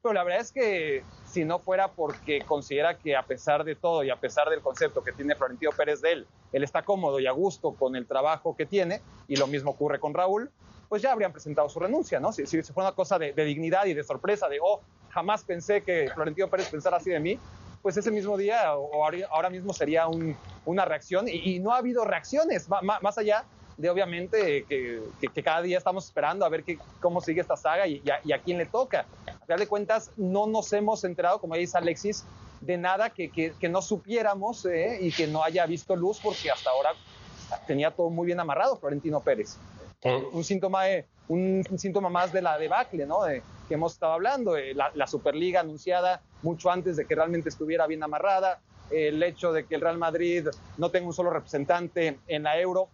Pero 0.01 0.13
la 0.13 0.23
verdad 0.23 0.39
es 0.39 0.53
que 0.53 1.03
si 1.25 1.43
no 1.43 1.59
fuera 1.59 1.89
porque 1.89 2.41
considera 2.41 2.97
que 2.97 3.17
a 3.17 3.23
pesar 3.23 3.65
de 3.65 3.75
todo 3.75 4.03
y 4.05 4.09
a 4.09 4.15
pesar 4.15 4.49
del 4.49 4.61
concepto 4.61 5.03
que 5.03 5.11
tiene 5.11 5.35
Florentino 5.35 5.71
Pérez 5.71 5.99
de 6.01 6.13
él, 6.13 6.27
él 6.53 6.63
está 6.63 6.83
cómodo 6.83 7.19
y 7.19 7.27
a 7.27 7.31
gusto 7.31 7.73
con 7.73 7.97
el 7.97 8.07
trabajo 8.07 8.55
que 8.55 8.65
tiene, 8.65 9.01
y 9.27 9.35
lo 9.35 9.47
mismo 9.47 9.71
ocurre 9.71 9.99
con 9.99 10.13
Raúl, 10.13 10.49
pues 10.87 11.01
ya 11.01 11.11
habrían 11.11 11.33
presentado 11.33 11.67
su 11.67 11.79
renuncia, 11.81 12.19
¿no? 12.21 12.31
Si, 12.31 12.45
si 12.45 12.61
fue 12.63 12.83
una 12.83 12.93
cosa 12.93 13.19
de, 13.19 13.33
de, 13.33 13.43
dignidad 13.43 13.85
y 13.85 13.93
de 13.93 14.03
sorpresa, 14.03 14.47
de, 14.47 14.59
oh, 14.61 14.79
jamás 15.09 15.43
pensé 15.43 15.83
que 15.83 16.09
Florentino 16.15 16.47
Pérez 16.47 16.69
pensara 16.69 16.97
así 16.97 17.09
de 17.09 17.19
mí, 17.19 17.37
pues 17.81 17.97
ese 17.97 18.11
mismo 18.11 18.37
día 18.37 18.75
o 18.75 19.03
ahora 19.03 19.49
mismo 19.49 19.73
sería 19.73 20.07
una 20.65 20.85
reacción 20.85 21.27
y, 21.27 21.59
no 21.59 21.73
ha 21.73 21.77
habido 21.77 22.05
reacciones, 22.05 22.67
más, 22.69 23.17
allá 23.17 23.45
de 23.77 23.89
obviamente 23.89 24.65
que, 24.65 25.01
cada 25.43 25.61
día 25.61 25.77
estamos 25.77 26.05
esperando 26.05 26.45
a 26.45 26.49
ver 26.49 26.63
cómo 26.99 27.21
sigue 27.21 27.41
esta 27.41 27.55
saga 27.55 27.87
y, 27.87 28.03
a, 28.09 28.39
quién 28.39 28.57
le 28.57 28.65
toca. 28.65 29.05
A 29.27 29.45
final 29.45 29.59
de 29.59 29.67
cuentas, 29.67 30.11
no 30.17 30.47
nos 30.47 30.71
hemos 30.73 31.03
enterado, 31.03 31.39
como 31.39 31.55
dice 31.55 31.77
Alexis, 31.77 32.25
de 32.61 32.77
nada 32.77 33.09
que, 33.09 33.53
no 33.69 33.81
supiéramos 33.81 34.65
eh, 34.65 34.97
y 35.01 35.11
que 35.11 35.27
no 35.27 35.43
haya 35.43 35.65
visto 35.65 35.95
luz 35.95 36.19
porque 36.21 36.51
hasta 36.51 36.69
ahora 36.69 36.91
tenía 37.65 37.91
todo 37.91 38.09
muy 38.09 38.25
bien 38.25 38.39
amarrado 38.39 38.77
Florentino 38.77 39.21
Pérez. 39.21 39.57
Un 40.31 40.43
síntoma, 40.43 40.83
un, 41.27 41.65
síntoma 41.77 42.09
más 42.09 42.31
de 42.31 42.41
la 42.41 42.57
debacle, 42.57 43.05
¿no? 43.05 43.23
De, 43.23 43.41
que 43.69 43.75
hemos 43.75 43.93
estado 43.93 44.13
hablando, 44.13 44.57
eh, 44.57 44.73
la, 44.73 45.07
Superliga 45.07 45.61
anunciada 45.61 46.21
mucho 46.41 46.71
antes 46.71 46.97
de 46.97 47.05
que 47.05 47.15
realmente 47.15 47.47
estuviera 47.47 47.87
bien 47.87 48.03
amarrada, 48.03 48.59
el 48.89 49.21
hecho 49.21 49.53
de 49.53 49.65
que 49.65 49.75
el 49.75 49.81
Real 49.81 49.99
Madrid 49.99 50.47
no 50.77 50.89
tenga 50.89 51.05
un 51.05 51.13
solo 51.13 51.29
representante 51.29 52.19
en 52.27 52.43
la 52.43 52.59
Euro, 52.59 52.89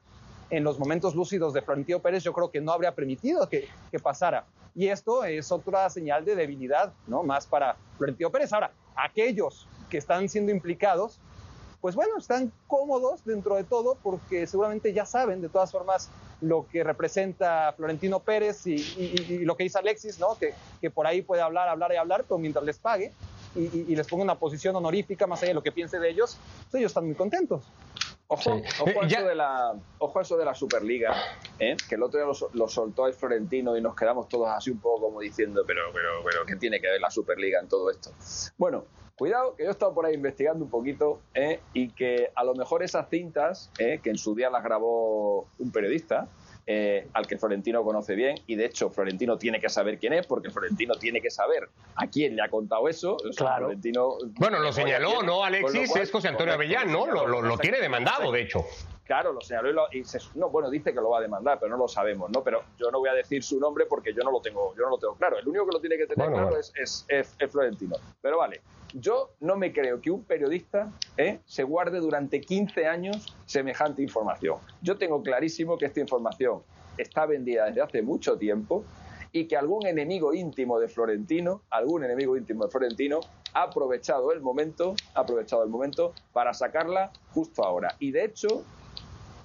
en 0.50 0.64
los 0.66 0.78
momentos 0.78 1.16
lúcidos 1.16 1.54
de 1.54 1.62
Florentino 1.62 2.00
Pérez, 2.00 2.24
yo 2.24 2.34
creo 2.34 2.52
que 2.52 2.60
no 2.60 2.74
habría 2.74 2.94
permitido 2.94 3.48
que, 3.50 3.68
que 3.90 4.00
pasara. 4.00 4.46
Y 4.76 4.90
esto 4.90 5.24
es 5.24 5.52
otra 5.52 5.90
señal 5.90 6.26
de 6.26 6.36
debilidad, 6.36 6.94
¿no? 7.08 7.24
Más 7.24 7.48
para 7.48 7.78
Florentino 7.98 8.30
Pérez. 8.30 8.52
Ahora, 8.52 8.72
aquellos 8.96 9.68
que 9.90 9.98
están 9.98 10.28
siendo 10.28 10.52
implicados, 10.52 11.20
pues 11.80 11.96
bueno, 11.96 12.18
están 12.18 12.52
cómodos 12.68 13.24
dentro 13.24 13.56
de 13.56 13.64
todo 13.64 13.98
porque 14.04 14.46
seguramente 14.46 14.92
ya 14.92 15.06
saben 15.06 15.42
de 15.42 15.50
todas 15.50 15.72
formas 15.72 16.10
lo 16.42 16.68
que 16.68 16.84
representa 16.84 17.74
Florentino 17.76 18.20
Pérez 18.20 18.68
y, 18.68 18.78
lo 19.46 19.56
que 19.56 19.64
dice 19.64 19.80
Alexis, 19.80 20.20
¿no? 20.20 20.38
Que, 20.38 20.54
que, 20.82 20.90
por 20.90 21.08
ahí 21.08 21.22
puede 21.22 21.42
hablar, 21.42 21.68
hablar 21.68 21.92
y 21.94 21.98
hablar, 21.98 22.26
pero 22.28 22.38
mientras 22.38 22.66
les 22.66 22.78
pague 22.78 23.12
y, 23.56 23.96
les 23.96 24.08
ponga 24.08 24.24
una 24.24 24.36
posición 24.36 24.76
honorífica 24.76 25.28
más 25.28 25.42
allá 25.42 25.50
de 25.50 25.56
lo 25.56 25.64
que 25.64 25.72
piense 25.72 26.00
de 26.00 26.10
ellos, 26.10 26.38
pues 26.70 26.82
ellos 26.82 26.92
están 26.92 27.06
muy 27.06 27.16
contentos. 27.16 27.64
Ojo, 28.28 28.60
ojo, 28.80 29.02
a 29.02 29.06
eso 29.06 29.24
de 29.24 29.36
la, 29.36 29.74
ojo 30.00 30.20
eso 30.20 30.36
de 30.36 30.46
la 30.46 30.56
Superliga, 30.56 31.16
¿eh? 31.60 31.78
que 31.88 31.94
el 31.94 32.02
otro 32.02 32.20
día 32.20 32.28
lo, 32.28 32.50
lo, 32.54 32.68
soltó 32.68 33.06
el 33.06 33.14
Florentino 33.14 33.78
y 33.78 33.82
nos 33.82 33.96
quedamos 33.96 34.28
todos 34.28 34.50
así 34.50 34.72
un 34.72 34.80
poco 34.80 35.06
como 35.06 35.22
diciendo, 35.22 35.64
pero, 35.66 35.82
pero, 35.94 36.24
pero, 36.24 36.44
¿qué 36.46 36.56
tiene 36.56 36.82
que 36.82 36.88
ver 36.88 37.00
la 37.00 37.12
Superliga 37.12 37.60
en 37.60 37.68
todo 37.68 37.92
esto? 37.92 38.12
Bueno, 38.58 38.86
Cuidado, 39.18 39.56
que 39.56 39.64
yo 39.64 39.70
he 39.70 39.72
estado 39.72 39.94
por 39.94 40.06
ahí 40.06 40.14
investigando 40.14 40.66
un 40.66 40.70
poquito 40.70 41.22
¿eh? 41.34 41.62
y 41.74 41.90
que 41.90 42.32
a 42.36 42.44
lo 42.44 42.54
mejor 42.54 42.84
esas 42.84 43.10
cintas, 43.10 43.72
¿eh? 43.80 44.02
que 44.04 44.10
en 44.10 44.18
su 44.18 44.36
día 44.36 44.50
las 44.50 44.62
grabó 44.62 45.48
un 45.58 45.72
periodista, 45.72 46.28
eh, 46.68 47.08
al 47.14 47.26
que 47.26 47.38
Florentino 47.38 47.82
conoce 47.84 48.14
bien, 48.14 48.36
y 48.46 48.56
de 48.56 48.66
hecho 48.66 48.90
Florentino 48.90 49.38
tiene 49.38 49.62
que 49.62 49.70
saber 49.70 50.00
quién 50.00 50.12
es, 50.12 50.28
porque 50.28 50.50
Florentino 50.50 50.96
tiene 50.96 51.22
que 51.22 51.30
saber 51.30 51.70
a 51.96 52.08
quién 52.08 52.36
le 52.36 52.42
ha 52.42 52.50
contado 52.50 52.90
eso. 52.90 53.16
claro. 53.38 53.68
Florentino, 53.68 54.18
bueno, 54.38 54.60
lo 54.60 54.74
señaló, 54.74 55.24
¿no, 55.24 55.46
Alexis? 55.46 55.96
es 55.96 56.12
José 56.12 56.28
Antonio 56.28 56.54
Avellán, 56.54 56.92
¿no? 56.92 57.06
Lo, 57.06 57.42
lo, 57.42 57.58
tiene 57.58 57.80
demandado, 57.80 58.34
de 58.34 58.42
hecho. 58.42 58.66
Claro, 59.06 59.34
lo 59.34 59.42
señaló 59.42 59.86
y, 59.92 60.04
se, 60.04 60.18
no, 60.34 60.50
bueno, 60.50 60.70
dice 60.70 60.92
que 60.92 61.00
lo 61.00 61.12
va 61.12 61.20
a 61.20 61.22
demandar, 61.22 61.60
pero 61.60 61.72
no 61.72 61.78
lo 61.78 61.88
sabemos, 61.88 62.32
¿no? 62.32 62.44
Pero 62.44 62.64
yo 62.80 62.90
no 62.90 63.00
voy 63.00 63.10
a 63.10 63.14
decir 63.14 63.44
su 63.44 63.60
nombre 63.60 63.86
porque 63.86 64.14
yo 64.14 64.24
no 64.24 64.32
lo 64.32 64.42
tengo, 64.42 64.74
yo 64.76 64.84
no 64.84 64.90
lo 64.90 64.98
tengo 64.98 65.14
claro. 65.14 65.38
El 65.38 65.48
único 65.48 65.68
que 65.68 65.74
lo 65.74 65.80
tiene 65.80 65.98
que 65.98 66.08
tener 66.08 66.28
claro 66.28 66.58
Es, 66.58 66.74
es, 66.76 67.06
es, 67.08 67.52
Florentino. 67.52 67.98
Pero 68.20 68.40
vale, 68.40 68.62
yo 68.94 69.30
no 69.42 69.58
me 69.58 69.72
creo 69.72 70.02
que 70.02 70.10
un 70.10 70.24
periodista 70.24 70.92
¿eh? 71.18 71.40
se 71.46 71.62
guarde 71.62 72.00
durante 72.00 72.42
15 72.42 72.88
años 72.88 73.36
semejante 73.46 74.02
información. 74.02 74.58
Yo 74.82 74.98
tengo 74.98 75.22
clarísimo 75.22 75.78
que 75.78 75.86
esta 75.86 76.00
información 76.00 76.64
está 76.98 77.28
vendida 77.28 77.66
desde 77.66 77.82
hace 77.82 78.02
mucho 78.02 78.40
tiempo 78.40 78.84
y 79.32 79.48
que 79.48 79.58
algún 79.58 79.86
enemigo 79.86 80.34
íntimo 80.34 80.80
de 80.80 80.88
Florentino, 80.88 81.62
algún 81.70 82.04
enemigo 82.04 82.38
íntimo 82.38 82.66
de 82.66 82.72
Florentino, 82.72 83.20
ha 83.54 83.64
aprovechado 83.64 84.32
el 84.32 84.42
momento, 84.42 84.96
ha 85.14 85.20
aprovechado 85.20 85.64
el 85.64 85.70
momento 85.70 86.14
para 86.32 86.54
sacarla 86.54 87.12
justo 87.34 87.64
ahora. 87.64 87.96
Y 88.00 88.12
de 88.12 88.24
hecho, 88.24 88.64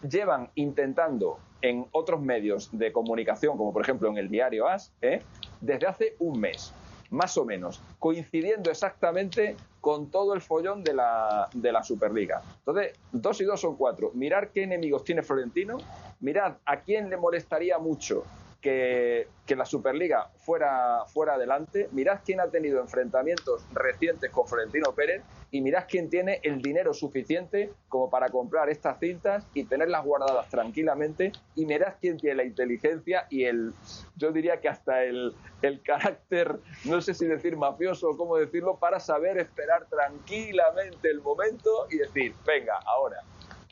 llevan 0.08 0.50
intentando 0.54 1.38
en 1.62 1.86
otros 1.92 2.20
medios 2.20 2.70
de 2.72 2.92
comunicación, 2.92 3.56
como 3.56 3.72
por 3.72 3.82
ejemplo 3.82 4.08
en 4.08 4.16
el 4.16 4.28
diario 4.28 4.66
AS, 4.68 4.92
¿eh? 5.02 5.22
desde 5.60 5.86
hace 5.86 6.16
un 6.18 6.40
mes 6.40 6.72
más 7.10 7.36
o 7.36 7.44
menos, 7.44 7.82
coincidiendo 7.98 8.70
exactamente 8.70 9.56
con 9.80 10.10
todo 10.12 10.32
el 10.32 10.40
follón 10.40 10.84
de 10.84 10.94
la, 10.94 11.48
de 11.52 11.72
la 11.72 11.82
Superliga. 11.82 12.40
Entonces, 12.58 12.92
dos 13.10 13.40
y 13.40 13.44
dos 13.44 13.60
son 13.60 13.76
cuatro. 13.76 14.12
Mirar 14.14 14.50
qué 14.50 14.62
enemigos 14.62 15.02
tiene 15.02 15.22
Florentino, 15.22 15.78
mirad 16.20 16.58
a 16.64 16.80
quién 16.80 17.10
le 17.10 17.16
molestaría 17.16 17.78
mucho 17.78 18.24
que, 18.60 19.26
la 19.48 19.64
Superliga 19.64 20.30
fuera, 20.38 21.04
fuera 21.06 21.34
adelante. 21.34 21.88
Mirad 21.92 22.20
quién 22.24 22.40
ha 22.40 22.48
tenido 22.48 22.80
enfrentamientos 22.80 23.64
recientes 23.72 24.30
con 24.30 24.46
Florentino 24.46 24.92
Pérez 24.92 25.22
y 25.50 25.60
mirad 25.60 25.84
quién 25.88 26.08
tiene 26.08 26.40
el 26.42 26.62
dinero 26.62 26.94
suficiente 26.94 27.72
como 27.88 28.08
para 28.08 28.28
comprar 28.28 28.68
estas 28.70 28.98
cintas 29.00 29.46
y 29.54 29.64
tenerlas 29.64 30.04
guardadas 30.04 30.48
tranquilamente. 30.48 31.32
Y 31.56 31.66
mirad 31.66 31.94
quién 32.00 32.18
tiene 32.18 32.36
la 32.36 32.44
inteligencia 32.44 33.26
y 33.30 33.44
el, 33.44 33.72
yo 34.16 34.32
diría 34.32 34.60
que 34.60 34.68
hasta 34.68 35.04
el, 35.04 35.34
el 35.62 35.82
carácter, 35.82 36.58
no 36.84 37.00
sé 37.00 37.14
si 37.14 37.26
decir 37.26 37.56
mafioso 37.56 38.10
o 38.10 38.16
cómo 38.16 38.36
decirlo, 38.36 38.76
para 38.78 39.00
saber 39.00 39.38
esperar 39.38 39.86
tranquilamente 39.88 41.10
el 41.10 41.20
momento 41.20 41.86
y 41.90 41.98
decir, 41.98 42.34
venga, 42.46 42.78
ahora 42.86 43.22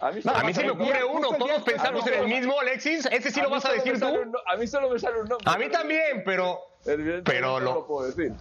A 0.00 0.10
mí, 0.10 0.54
se 0.54 0.64
me 0.64 0.70
ocurre 0.70 1.04
uno, 1.04 1.30
todos 1.38 1.62
pensamos 1.62 2.06
en 2.06 2.14
el 2.14 2.28
mismo, 2.28 2.58
Alexis. 2.60 3.06
¿Ese 3.06 3.30
sí 3.30 3.40
lo 3.40 3.50
vas 3.50 3.64
a 3.64 3.72
decir 3.72 3.98
tú? 3.98 4.06
a 4.46 4.56
mí 4.56 4.66
solo 4.66 4.90
me 4.90 4.98
sale 4.98 5.20
un 5.20 5.28
nombre. 5.28 5.50
A 5.50 5.56
mí 5.58 5.68
también, 5.68 6.22
pero. 6.24 6.60
Pero 7.24 7.60
lo 7.60 7.86
puedo 7.86 8.06
decir. 8.06 8.32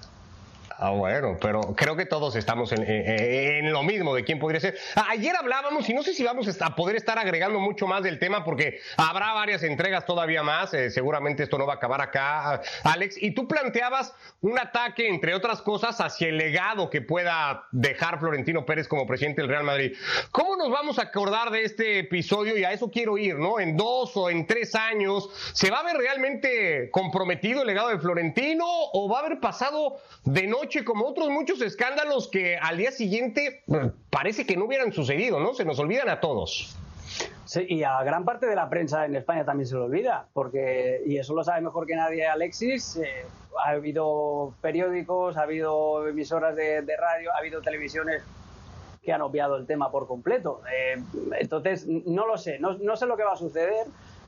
Ah, 0.80 0.92
bueno, 0.92 1.38
pero 1.42 1.74
creo 1.76 1.96
que 1.96 2.06
todos 2.06 2.36
estamos 2.36 2.72
en, 2.72 3.72
lo 3.72 3.82
mismo 3.82 4.14
de 4.14 4.24
quién 4.24 4.38
podría 4.38 4.62
ser. 4.62 4.78
Ayer 5.10 5.36
hablábamos 5.36 5.90
y 5.90 5.94
no 5.96 6.04
sé 6.04 6.14
si 6.14 6.24
vamos 6.24 6.48
a 6.62 6.76
poder 6.76 6.96
estar 6.96 7.18
agregando 7.18 7.60
mucho 7.60 7.88
más 7.88 8.04
del 8.04 8.20
tema 8.20 8.44
porque 8.44 8.80
habrá 8.96 9.34
varias 9.34 9.64
entregas 9.64 10.06
todavía 10.06 10.44
más. 10.44 10.76
Eh, 10.76 10.92
seguramente 10.92 11.42
esto 11.42 11.58
no 11.58 11.66
va 11.66 11.74
a 11.74 11.76
acabar 11.78 12.00
acá, 12.02 12.62
Alex. 12.84 13.18
Y 13.20 13.32
tú 13.32 13.48
planteabas 13.48 14.14
un 14.42 14.60
ataque, 14.60 15.08
entre 15.08 15.34
otras 15.34 15.64
cosas, 15.64 16.00
hacia 16.00 16.28
el 16.28 16.38
legado 16.38 16.92
que 16.92 17.02
pueda 17.02 17.66
dejar 17.72 18.20
Florentino 18.20 18.64
Pérez 18.64 18.88
como 18.88 19.08
presidente 19.08 19.42
del 19.42 19.50
Real 19.50 19.64
Madrid. 19.64 19.98
¿Cómo 20.30 20.58
nos 20.58 20.70
vamos 20.70 21.00
a 21.00 21.04
acordar 21.04 21.50
de 21.50 21.64
este 21.64 22.00
episodio? 22.00 22.56
Y 22.56 22.64
a 22.64 22.72
eso 22.72 22.92
quiero 22.92 23.18
ir, 23.18 23.36
¿no? 23.40 23.60
En 23.60 23.78
dos 23.78 24.16
o 24.16 24.30
en 24.30 24.46
tres 24.46 24.76
años, 24.76 25.28
¿se 25.54 25.72
va 25.72 25.80
a 25.80 25.84
ver 25.84 25.98
realmente 25.98 26.92
comprometido 26.92 27.62
el 27.62 27.68
legado 27.68 27.90
de 27.90 27.98
Florentino 27.98 28.66
o 28.68 29.10
va 29.10 29.22
a 29.22 29.26
haber 29.26 29.40
pasado 29.40 29.98
de 30.24 30.46
noche? 30.46 30.67
Como 30.86 31.06
otros 31.06 31.30
muchos 31.30 31.62
escándalos 31.62 32.28
que 32.28 32.58
al 32.58 32.78
día 32.78 32.92
siguiente 32.92 33.64
parece 34.10 34.46
que 34.46 34.58
no 34.58 34.66
hubieran 34.66 34.92
sucedido, 34.92 35.40
¿no? 35.40 35.54
Se 35.54 35.66
nos 35.66 35.80
olvidan 35.80 36.10
a 36.10 36.20
todos. 36.20 36.76
Sí, 37.46 37.66
y 37.70 37.84
a 37.84 38.04
gran 38.04 38.26
parte 38.26 38.46
de 38.46 38.56
la 38.56 38.70
prensa 38.70 39.06
en 39.06 39.16
España 39.16 39.46
también 39.46 39.68
se 39.68 39.76
lo 39.76 39.86
olvida, 39.86 40.28
porque, 40.34 41.02
y 41.06 41.18
eso 41.18 41.34
lo 41.34 41.44
sabe 41.44 41.62
mejor 41.62 41.88
que 41.88 41.96
nadie 41.96 42.28
Alexis, 42.28 42.98
eh, 42.98 43.26
ha 43.64 43.70
habido 43.70 44.54
periódicos, 44.62 45.38
ha 45.38 45.44
habido 45.44 46.08
emisoras 46.08 46.56
de, 46.56 46.82
radio, 46.82 47.32
ha 47.34 47.38
habido 47.38 47.62
televisiones 47.62 48.24
que 49.02 49.14
han 49.14 49.22
obviado 49.22 49.56
el 49.56 49.66
tema 49.66 49.90
por 49.90 50.08
completo. 50.08 50.62
Eh, 50.72 51.02
entonces, 51.40 51.88
no 51.88 52.28
lo 52.28 52.38
sé, 52.38 52.60
no 52.60 52.96
sé 52.98 53.06
lo 53.06 53.16
que 53.16 53.24
va 53.24 53.34
a 53.34 53.38
suceder 53.38 53.88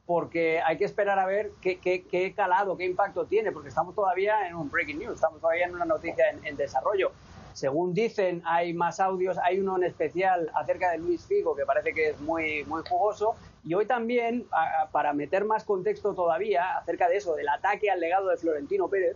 porque 0.10 0.60
hay 0.66 0.76
que 0.80 0.86
esperar 0.86 1.20
a 1.20 1.28
ver 1.28 1.52
qué, 1.62 2.34
calado, 2.36 2.76
qué 2.76 2.84
impacto 2.84 3.26
tiene, 3.26 3.52
porque 3.52 3.70
estamos 3.70 3.94
todavía 3.94 4.48
en 4.48 4.56
un 4.56 4.68
breaking 4.72 4.98
news, 4.98 5.14
estamos 5.14 5.40
todavía 5.40 5.68
en 5.68 5.76
una 5.76 5.86
noticia 5.86 6.26
en, 6.42 6.58
desarrollo. 6.58 7.12
Según 7.54 7.94
dicen, 7.94 8.42
hay 8.44 8.74
más 8.74 9.00
audios, 9.00 9.38
hay 9.38 9.60
uno 9.60 9.78
en 9.78 9.84
especial 9.84 10.50
acerca 10.56 10.90
de 10.90 10.98
Luis 10.98 11.24
Figo 11.28 11.56
que 11.56 11.64
parece 11.64 11.94
que 11.94 12.10
es 12.10 12.22
muy, 12.22 12.64
muy 12.64 12.82
jugoso. 12.90 13.36
Y 13.64 13.76
hoy 13.76 13.86
también, 13.86 14.48
para 14.92 15.14
meter 15.14 15.46
más 15.46 15.64
contexto 15.64 16.16
todavía 16.16 16.76
acerca 16.76 17.08
de 17.08 17.18
eso, 17.18 17.36
del 17.36 17.48
ataque 17.48 17.92
al 17.92 18.00
legado 18.00 18.30
de 18.30 18.38
Florentino 18.38 18.88
Pérez, 18.88 19.16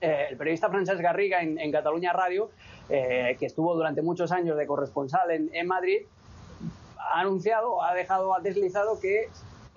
eh, 0.00 0.26
el 0.30 0.36
periodista 0.36 0.68
Francesc 0.68 1.00
Garriga 1.00 1.42
en, 1.42 1.72
Cataluña 1.72 2.12
Radio, 2.12 2.48
eh, 2.88 3.36
que 3.40 3.46
estuvo 3.46 3.74
durante 3.74 4.02
muchos 4.02 4.30
años 4.30 4.56
de 4.56 4.68
corresponsal 4.68 5.32
en, 5.32 5.50
en 5.52 5.66
Madrid, 5.66 6.02
ha 7.12 7.22
anunciado, 7.22 7.82
ha 7.82 7.92
dejado, 7.92 8.36
ha 8.36 8.40
deslizado 8.40 9.00
que 9.00 9.28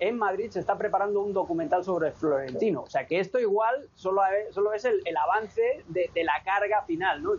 en 0.02 0.18
Madrid 0.18 0.50
se 0.50 0.58
está 0.58 0.76
preparando 0.76 1.20
un 1.20 1.32
documental 1.32 1.84
sobre 1.84 2.10
Florentino. 2.10 2.82
O 2.82 2.90
sea 2.90 3.06
que 3.06 3.20
esto 3.20 3.38
igual 3.38 3.88
solo, 3.94 4.22
es 4.74 4.84
el, 4.84 5.00
avance 5.16 5.84
de, 5.86 6.10
la 6.24 6.42
carga 6.44 6.82
final. 6.82 7.22
¿no? 7.22 7.34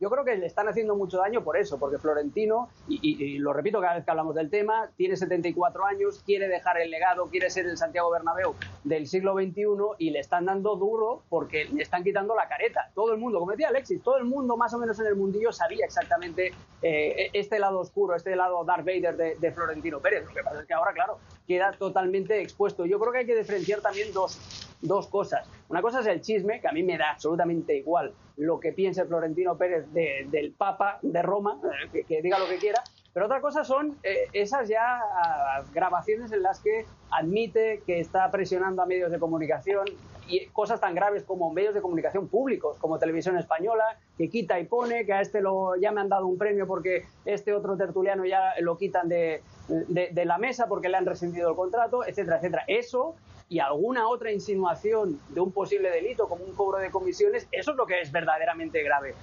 Yo 0.00 0.10
creo 0.10 0.24
que 0.24 0.36
le 0.36 0.46
están 0.46 0.66
haciendo 0.66 0.96
mucho 0.96 1.18
daño 1.18 1.44
por 1.44 1.56
eso, 1.56 1.78
porque 1.78 1.98
Florentino, 1.98 2.70
y, 2.88 3.38
lo 3.38 3.52
repito 3.52 3.80
cada 3.80 3.94
vez 3.94 4.04
que 4.04 4.10
hablamos 4.10 4.34
del 4.34 4.50
tema, 4.50 4.90
tiene 4.96 5.16
74 5.16 5.84
años, 5.86 6.20
quiere 6.26 6.48
dejar 6.48 6.80
el 6.80 6.90
legado, 6.90 7.28
quiere 7.28 7.50
ser 7.50 7.66
el 7.66 7.76
Santiago 7.76 8.10
Bernabéu 8.10 8.56
del 8.82 9.06
siglo 9.06 9.34
XXI 9.34 9.66
y 9.98 10.10
le 10.10 10.18
están 10.18 10.46
dando 10.46 10.74
duro 10.74 11.22
porque 11.28 11.66
le 11.66 11.82
están 11.82 12.02
quitando 12.02 12.34
la 12.34 12.48
careta. 12.48 12.90
Todo 12.96 13.12
el 13.12 13.18
mundo, 13.18 13.38
como 13.38 13.52
decía 13.52 13.68
Alexis, 13.68 14.02
todo 14.02 14.16
el 14.16 14.24
mundo 14.24 14.56
más 14.56 14.74
o 14.74 14.78
menos 14.78 14.98
en 14.98 15.06
el 15.06 15.14
mundillo 15.14 15.52
sabía 15.52 15.84
exactamente 15.84 16.52
eh, 16.82 17.30
este 17.32 17.60
lado 17.60 17.78
oscuro, 17.78 18.16
este 18.16 18.34
lado 18.34 18.64
Darth 18.64 18.84
Vader 18.84 19.16
de, 19.16 19.36
de 19.36 19.52
Florentino 19.52 20.00
Pérez. 20.00 20.24
Lo 20.26 20.34
que 20.34 20.42
pasa 20.42 20.60
es 20.62 20.66
que 20.66 20.74
ahora, 20.74 20.92
claro, 20.92 21.18
queda 21.48 21.72
totalmente 21.72 22.40
expuesto. 22.40 22.84
Yo 22.84 23.00
creo 23.00 23.12
que 23.12 23.18
hay 23.20 23.26
que 23.26 23.34
diferenciar 23.34 23.80
también 23.80 24.12
dos, 24.12 24.38
dos 24.82 25.08
cosas. 25.08 25.48
Una 25.68 25.82
cosa 25.82 26.00
es 26.00 26.06
el 26.06 26.20
chisme, 26.20 26.60
que 26.60 26.68
a 26.68 26.72
mí 26.72 26.82
me 26.82 26.98
da 26.98 27.10
absolutamente 27.10 27.74
igual 27.74 28.12
lo 28.36 28.60
que 28.60 28.72
piense 28.72 29.04
Florentino 29.04 29.56
Pérez 29.56 29.92
del 29.92 30.52
Papa 30.52 30.98
de 31.02 31.22
Roma, 31.22 31.58
eh, 31.92 32.04
que, 32.06 32.22
diga 32.22 32.38
lo 32.38 32.46
que 32.46 32.58
quiera, 32.58 32.82
pero 33.12 33.26
otra 33.26 33.40
cosa 33.40 33.64
son 33.64 33.96
eh, 34.04 34.28
esas 34.32 34.68
ya 34.68 35.00
ah, 35.00 35.64
grabaciones 35.74 36.30
en 36.30 36.42
las 36.42 36.60
que 36.60 36.86
admite 37.10 37.82
que 37.84 37.98
está 37.98 38.30
presionando 38.30 38.82
a 38.82 38.86
medios 38.86 39.10
de 39.10 39.18
comunicación 39.18 39.86
y 40.28 40.46
cosas 40.48 40.80
tan 40.80 40.94
graves 40.94 41.24
como 41.24 41.52
medios 41.52 41.74
de 41.74 41.80
comunicación 41.80 42.28
públicos, 42.28 42.76
como 42.78 42.98
Televisión 42.98 43.36
Española, 43.38 43.98
que 44.16 44.28
quita 44.28 44.60
y 44.60 44.64
pone, 44.64 45.06
que 45.06 45.12
a 45.14 45.20
este 45.20 45.40
lo, 45.40 45.76
ya 45.76 45.90
me 45.90 46.00
han 46.00 46.08
dado 46.08 46.26
un 46.26 46.38
premio 46.38 46.66
porque 46.66 47.06
este 47.24 47.54
otro 47.54 47.76
tertuliano 47.76 48.24
ya 48.26 48.54
lo 48.60 48.76
quitan 48.76 49.08
de, 49.08 49.42
de, 49.68 50.24
la 50.24 50.38
mesa 50.38 50.66
porque 50.68 50.88
le 50.88 50.98
han 50.98 51.06
rescindido 51.06 51.50
el 51.50 51.56
contrato, 51.56 52.06
etcétera, 52.06 52.36
etcétera. 52.36 52.64
Eso 52.66 53.16
y 53.48 53.60
alguna 53.60 54.08
otra 54.08 54.30
insinuación 54.30 55.18
de 55.30 55.40
un 55.40 55.52
posible 55.52 55.90
delito 55.90 56.28
como 56.28 56.44
un 56.44 56.54
cobro 56.54 56.78
de 56.78 56.90
comisiones, 56.90 57.48
eso 57.50 57.70
es 57.70 57.76
lo 57.76 57.86
que 57.86 58.00
es 58.00 58.12
verdaderamente 58.12 58.82
grave. 58.82 59.14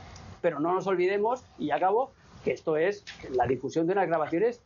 Pero 0.42 0.60
no 0.60 0.74
nos 0.74 0.88
olvidemos, 0.88 1.44
y 1.60 1.70
acabo, 1.70 2.12
que 2.44 2.52
esto 2.52 2.78
es 2.78 3.06
la 3.32 3.46
difusión 3.46 3.86
de 3.86 3.94
unas 3.94 4.08
grabaciones 4.08 4.62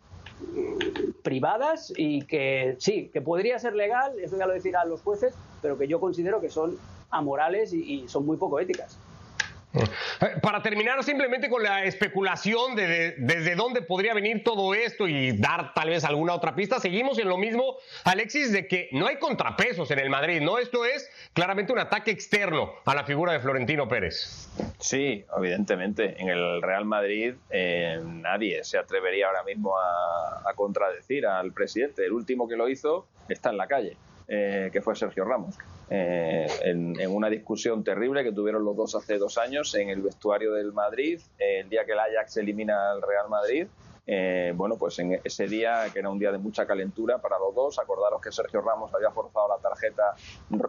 privadas 1.24 1.94
y 1.96 2.22
que 2.24 2.76
sí, 2.80 3.10
que 3.12 3.22
podría 3.22 3.60
ser 3.60 3.76
legal, 3.76 4.14
eso 4.20 4.38
ya 4.38 4.48
lo 4.48 4.54
decirán 4.54 4.90
los 4.90 5.02
jueces, 5.02 5.34
pero 5.62 5.78
que 5.78 5.88
yo 5.88 6.00
considero 6.00 6.42
que 6.42 6.50
son 6.50 6.78
amorales 7.10 7.74
y 7.74 8.08
son 8.08 8.26
muy 8.26 8.38
poco 8.38 8.60
éticas. 8.60 8.98
Para 10.42 10.62
terminar 10.62 11.04
simplemente 11.04 11.50
con 11.50 11.64
la 11.64 11.84
especulación 11.84 12.76
de, 12.76 13.16
desde 13.18 13.56
dónde 13.56 13.82
podría 13.82 14.14
venir 14.14 14.44
todo 14.44 14.74
esto 14.74 15.08
y 15.08 15.32
dar 15.32 15.74
tal 15.74 15.90
vez 15.90 16.04
alguna 16.04 16.34
otra 16.34 16.56
pista, 16.56 16.80
seguimos 16.80 17.18
en 17.20 17.30
lo 17.30 17.38
mismo, 17.38 17.78
Alexis, 18.04 18.52
de 18.52 18.68
que 18.68 18.90
no 18.92 19.08
hay 19.08 19.18
contrapesos 19.18 19.90
en 19.92 20.00
el 20.00 20.10
Madrid, 20.10 20.42
¿no? 20.42 20.58
Esto 20.58 20.86
es 20.86 21.10
claramente 21.34 21.74
un 21.74 21.80
ataque 21.80 22.12
externo 22.12 22.74
a 22.86 22.96
la 22.96 23.04
figura 23.04 23.34
de 23.34 23.40
Florentino 23.40 23.88
Pérez. 23.88 24.50
Sí, 24.80 25.26
evidentemente. 25.38 26.16
En 26.20 26.30
el 26.30 26.62
Real 26.62 26.86
Madrid 26.86 27.36
eh, 27.50 28.00
nadie 28.04 28.64
se 28.64 28.78
atrevería 28.78 29.28
ahora 29.28 29.44
mismo 29.44 29.76
a, 29.78 30.54
contradecir 30.56 31.26
al 31.26 31.54
presidente. 31.54 32.06
El 32.06 32.12
último 32.12 32.48
que 32.48 32.58
lo 32.58 32.68
hizo 32.68 33.08
está 33.30 33.50
en 33.52 33.58
la 33.58 33.68
calle, 33.68 33.96
eh, 34.28 34.70
que 34.74 34.82
fue 34.82 34.96
Sergio 34.96 35.24
Ramos. 35.24 35.56
Eh, 35.92 36.48
en, 36.62 36.96
una 37.10 37.30
discusión 37.30 37.84
terrible 37.84 38.24
que 38.24 38.32
tuvieron 38.32 38.64
los 38.64 38.76
dos 38.76 38.96
hace 38.96 39.18
dos 39.18 39.38
años 39.38 39.74
en 39.76 39.90
el 39.90 40.02
vestuario 40.02 40.54
del 40.54 40.72
Madrid, 40.72 41.20
el 41.38 41.68
día 41.70 41.86
que 41.86 41.94
el 41.94 42.00
Ajax 42.00 42.38
elimina 42.38 42.92
al 42.92 43.02
Real 43.02 43.30
Madrid. 43.30 43.68
Eh, 44.12 44.54
bueno, 44.56 44.76
pues 44.76 44.98
en 44.98 45.22
ese 45.24 45.46
día, 45.46 45.86
que 45.94 46.00
era 46.00 46.10
un 46.10 46.18
día 46.18 46.32
de 46.32 46.40
mucha 46.40 46.66
calentura 46.66 47.20
para 47.20 47.38
los 47.38 47.54
dos, 47.54 47.78
acordaros 47.78 48.20
que 48.20 48.32
Sergio 48.32 48.60
Ramos 48.60 48.92
había 48.92 49.12
forzado 49.12 49.48
la 49.50 49.58
tarjeta 49.58 50.16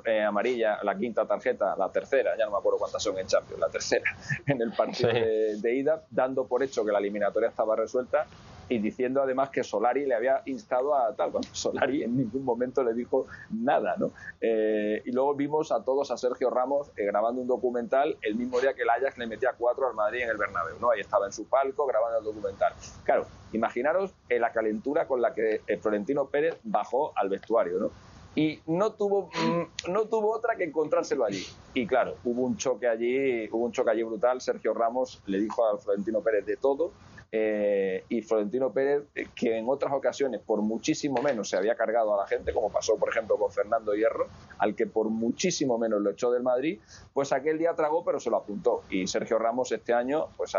eh, 0.04 0.22
amarilla, 0.22 0.78
la 0.82 0.94
quinta 0.94 1.24
tarjeta, 1.24 1.74
la 1.74 1.90
tercera, 1.90 2.36
ya 2.36 2.44
no 2.44 2.50
me 2.50 2.58
acuerdo 2.58 2.78
cuántas 2.78 3.02
son 3.02 3.18
en 3.18 3.26
Champions, 3.26 3.58
la 3.58 3.70
tercera, 3.70 4.04
en 4.46 4.60
el 4.60 4.72
partido 4.72 5.08
de, 5.08 5.74
ida, 5.74 6.02
dando 6.10 6.46
por 6.46 6.62
hecho 6.62 6.84
que 6.84 6.92
la 6.92 6.98
eliminatoria 6.98 7.48
estaba 7.48 7.74
resuelta 7.76 8.26
y 8.70 8.78
diciendo 8.78 9.20
además 9.20 9.50
que 9.50 9.64
Solari 9.64 10.06
le 10.06 10.14
había 10.14 10.42
instado 10.46 10.94
a 10.94 11.14
tal, 11.14 11.32
Solari 11.52 12.04
en 12.04 12.16
ningún 12.16 12.44
momento 12.44 12.82
le 12.82 12.94
dijo 12.94 13.26
nada, 13.50 13.96
¿no? 13.98 14.12
Eh, 14.40 15.02
y 15.04 15.12
luego 15.12 15.34
vimos 15.34 15.72
a 15.72 15.82
todos 15.82 16.10
a 16.10 16.16
Sergio 16.16 16.48
Ramos 16.48 16.90
eh, 16.96 17.04
grabando 17.04 17.42
un 17.42 17.48
documental 17.48 18.16
el 18.22 18.36
mismo 18.36 18.60
día 18.60 18.72
que 18.72 18.82
el 18.82 18.90
Ajax 18.90 19.18
le 19.18 19.26
metía 19.26 19.54
cuatro 19.58 19.88
al 19.88 19.94
Madrid 19.94 20.22
en 20.22 20.30
el 20.30 20.36
Bernabéu, 20.36 20.78
¿no? 20.80 20.90
Ahí 20.90 21.00
estaba 21.00 21.26
en 21.26 21.32
su 21.32 21.46
palco 21.46 21.84
grabando 21.84 22.18
el 22.18 22.24
documental. 22.24 22.72
Claro, 23.04 23.26
imaginaros 23.52 24.14
eh, 24.28 24.38
la 24.38 24.52
calentura 24.52 25.06
con 25.06 25.20
la 25.20 25.34
que 25.34 25.62
Florentino 25.80 26.26
Pérez 26.26 26.56
bajó 26.62 27.12
al 27.16 27.28
vestuario, 27.28 27.78
¿no? 27.80 27.90
y 28.36 28.60
no 28.66 28.92
tuvo 28.92 29.28
mm, 29.28 29.90
no 29.90 30.04
tuvo 30.04 30.32
otra 30.32 30.54
que 30.54 30.62
encontrárselo 30.62 31.24
allí 31.24 31.44
y 31.74 31.84
claro 31.84 32.14
hubo 32.22 32.42
un 32.42 32.56
choque 32.56 32.86
allí 32.86 33.48
hubo 33.50 33.64
un 33.64 33.72
choque 33.72 33.90
allí 33.90 34.04
brutal 34.04 34.40
Sergio 34.40 34.72
Ramos 34.72 35.20
le 35.26 35.40
dijo 35.40 35.66
a 35.66 35.76
Florentino 35.78 36.20
Pérez 36.20 36.46
de 36.46 36.56
todo 36.56 36.92
eh, 37.32 38.04
y 38.08 38.22
Florentino 38.22 38.72
Pérez, 38.72 39.04
eh, 39.14 39.26
que 39.34 39.56
en 39.56 39.68
otras 39.68 39.92
ocasiones 39.92 40.40
por 40.40 40.62
muchísimo 40.62 41.22
menos 41.22 41.48
se 41.48 41.56
había 41.56 41.76
cargado 41.76 42.14
a 42.14 42.22
la 42.22 42.26
gente, 42.26 42.52
como 42.52 42.70
pasó 42.70 42.96
por 42.96 43.08
ejemplo 43.08 43.36
con 43.36 43.52
Fernando 43.52 43.94
Hierro, 43.94 44.26
al 44.58 44.74
que 44.74 44.86
por 44.86 45.08
muchísimo 45.10 45.78
menos 45.78 46.00
lo 46.00 46.10
echó 46.10 46.32
del 46.32 46.42
Madrid, 46.42 46.80
pues 47.12 47.32
aquel 47.32 47.58
día 47.58 47.74
tragó 47.74 48.04
pero 48.04 48.18
se 48.18 48.30
lo 48.30 48.38
apuntó. 48.38 48.82
Y 48.90 49.06
Sergio 49.06 49.38
Ramos 49.38 49.70
este 49.70 49.92
año 49.92 50.26
pues 50.36 50.50
se 50.50 50.58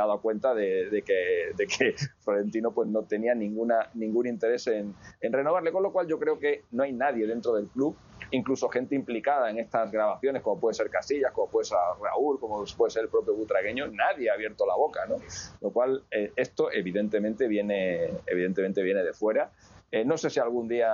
ha 0.00 0.06
dado 0.06 0.20
cuenta 0.20 0.54
de, 0.54 1.02
que, 1.04 1.52
de, 1.56 1.66
que, 1.66 1.94
Florentino 2.20 2.72
pues 2.72 2.88
no 2.88 3.02
tenía 3.02 3.34
ninguna, 3.34 3.90
ningún 3.94 4.28
interés 4.28 4.68
en, 4.68 4.94
en 5.20 5.32
renovarle, 5.32 5.72
con 5.72 5.82
lo 5.82 5.92
cual 5.92 6.06
yo 6.06 6.18
creo 6.18 6.38
que 6.38 6.64
no 6.70 6.84
hay 6.84 6.92
nadie 6.92 7.26
dentro 7.26 7.54
del 7.54 7.66
club 7.66 7.96
incluso 8.32 8.68
gente 8.68 8.94
implicada 8.94 9.50
en 9.50 9.58
estas 9.58 9.90
grabaciones, 9.90 10.42
como 10.42 10.58
puede 10.58 10.74
ser 10.74 10.90
Casillas, 10.90 11.32
como 11.32 11.48
puede 11.48 11.66
ser 11.66 11.78
Raúl, 12.00 12.40
como 12.40 12.64
puede 12.76 12.90
ser 12.90 13.04
el 13.04 13.08
propio 13.08 13.34
Butragueño, 13.34 13.86
nadie 13.88 14.30
ha 14.30 14.34
abierto 14.34 14.66
la 14.66 14.74
boca, 14.74 15.06
¿no? 15.06 15.16
Lo 15.60 15.70
cual, 15.72 16.04
eh, 16.10 16.32
esto 16.36 16.70
evidentemente 16.72 17.48
viene, 17.48 18.10
evidentemente 18.26 18.82
viene 18.82 19.02
de 19.02 19.12
fuera. 19.12 19.50
Eh, 19.94 20.06
no 20.06 20.16
sé 20.16 20.30
si 20.30 20.40
algún 20.40 20.68
día 20.68 20.90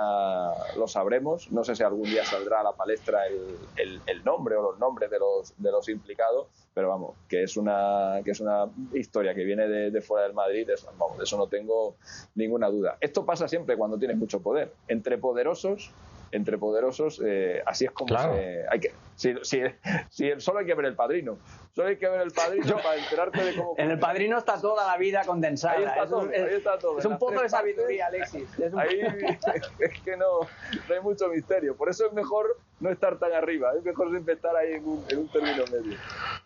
lo 0.75 0.85
sabremos, 0.85 1.49
no 1.53 1.63
sé 1.63 1.73
si 1.73 1.83
algún 1.83 2.03
día 2.03 2.25
saldrá 2.25 2.59
a 2.59 2.63
la 2.63 2.73
palestra 2.73 3.27
el, 3.27 4.01
el, 4.05 4.23
nombre 4.25 4.57
o 4.57 4.61
los 4.61 4.77
nombres 4.77 5.09
de 5.09 5.17
los, 5.17 5.53
de 5.57 5.71
los 5.71 5.87
implicados, 5.87 6.47
pero 6.73 6.89
vamos, 6.89 7.15
que 7.29 7.43
es 7.43 7.55
una, 7.55 8.19
que 8.25 8.31
es 8.31 8.41
una 8.41 8.65
historia 8.91 9.33
que 9.33 9.45
viene 9.45 9.69
de, 9.69 10.01
fuera 10.01 10.25
del 10.25 10.33
Madrid, 10.33 10.67
de 10.67 10.73
eso, 10.73 10.91
vamos, 10.97 11.17
de 11.17 11.23
eso 11.23 11.37
no 11.37 11.47
tengo 11.47 11.95
ninguna 12.35 12.67
duda. 12.67 12.97
Esto 12.99 13.25
pasa 13.25 13.47
siempre 13.47 13.77
cuando 13.77 13.97
tienes 13.97 14.17
mucho 14.17 14.41
poder. 14.41 14.73
Entre 14.89 15.17
poderosos 15.17 15.91
entre 16.31 16.57
poderosos, 16.57 17.21
eh, 17.25 17.61
así 17.65 17.85
es 17.85 17.91
como 17.91 18.17
se, 18.17 18.65
hay 18.69 18.79
que. 18.79 18.93
Si, 19.15 19.33
si, 19.41 19.61
si, 20.09 20.31
solo 20.39 20.59
hay 20.59 20.65
que 20.65 20.73
ver 20.73 20.85
el 20.85 20.95
padrino. 20.95 21.37
Solo 21.75 21.89
hay 21.89 21.97
que 21.97 22.07
ver 22.07 22.21
el 22.21 22.31
padrino 22.31 22.77
para 22.77 22.95
enterarte 22.95 23.43
de 23.43 23.55
cómo. 23.55 23.75
En 23.77 23.91
el 23.91 23.99
padrino 23.99 24.37
está 24.37 24.59
toda 24.61 24.87
la 24.87 24.97
vida 24.97 25.23
condensada. 25.25 25.77
Ahí 25.77 25.83
está, 25.83 26.07
todo, 26.07 26.31
es, 26.31 26.41
ahí 26.41 26.55
está 26.55 26.79
todo. 26.79 26.99
Es 26.99 27.05
un 27.05 27.17
poco 27.17 27.41
de 27.41 27.49
sabiduría, 27.49 28.07
Alexis. 28.07 28.47
Ahí 28.77 29.01
es 29.79 30.01
que 30.01 30.15
no, 30.15 30.41
no 30.87 30.95
hay 30.95 31.01
mucho 31.01 31.27
misterio. 31.27 31.75
Por 31.75 31.89
eso 31.89 32.05
es 32.07 32.13
mejor 32.13 32.57
no 32.79 32.89
estar 32.89 33.17
tan 33.19 33.33
arriba. 33.33 33.73
Es 33.77 33.83
mejor 33.83 34.09
siempre 34.09 34.35
estar 34.35 34.55
ahí 34.55 34.73
en 34.73 34.87
un, 34.87 35.05
en 35.09 35.17
un 35.19 35.27
término 35.29 35.63
medio. 35.71 35.97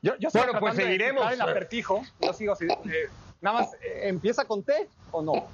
Yo, 0.02 0.16
yo 0.18 0.30
bueno, 0.34 0.60
pues 0.60 0.76
seguiremos. 0.76 1.32
En 1.32 1.42
apertijo. 1.42 2.02
Yo 2.22 2.34
sigo. 2.34 2.56
Eh, 2.60 3.10
nada 3.42 3.60
más, 3.60 3.74
eh, 3.76 4.08
¿empieza 4.10 4.46
con 4.46 4.64
T 4.64 4.90
o 5.12 5.22
no? 5.22 5.48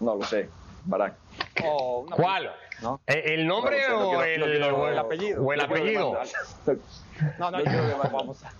No 0.00 0.16
lo 0.16 0.24
sé. 0.24 0.48
Barak. 0.84 1.14
¿Cuál? 2.14 2.50
¿E-, 3.06 3.34
¿El 3.34 3.46
nombre 3.46 3.90
o, 3.92 4.22
el, 4.22 4.98
apellido? 4.98 5.44
O 5.44 5.52
el 5.52 5.60
apellido. 5.60 6.18
No, 7.38 7.50
no, 7.50 7.60
yo 7.60 7.98
vamos 8.12 8.44
a... 8.44 8.52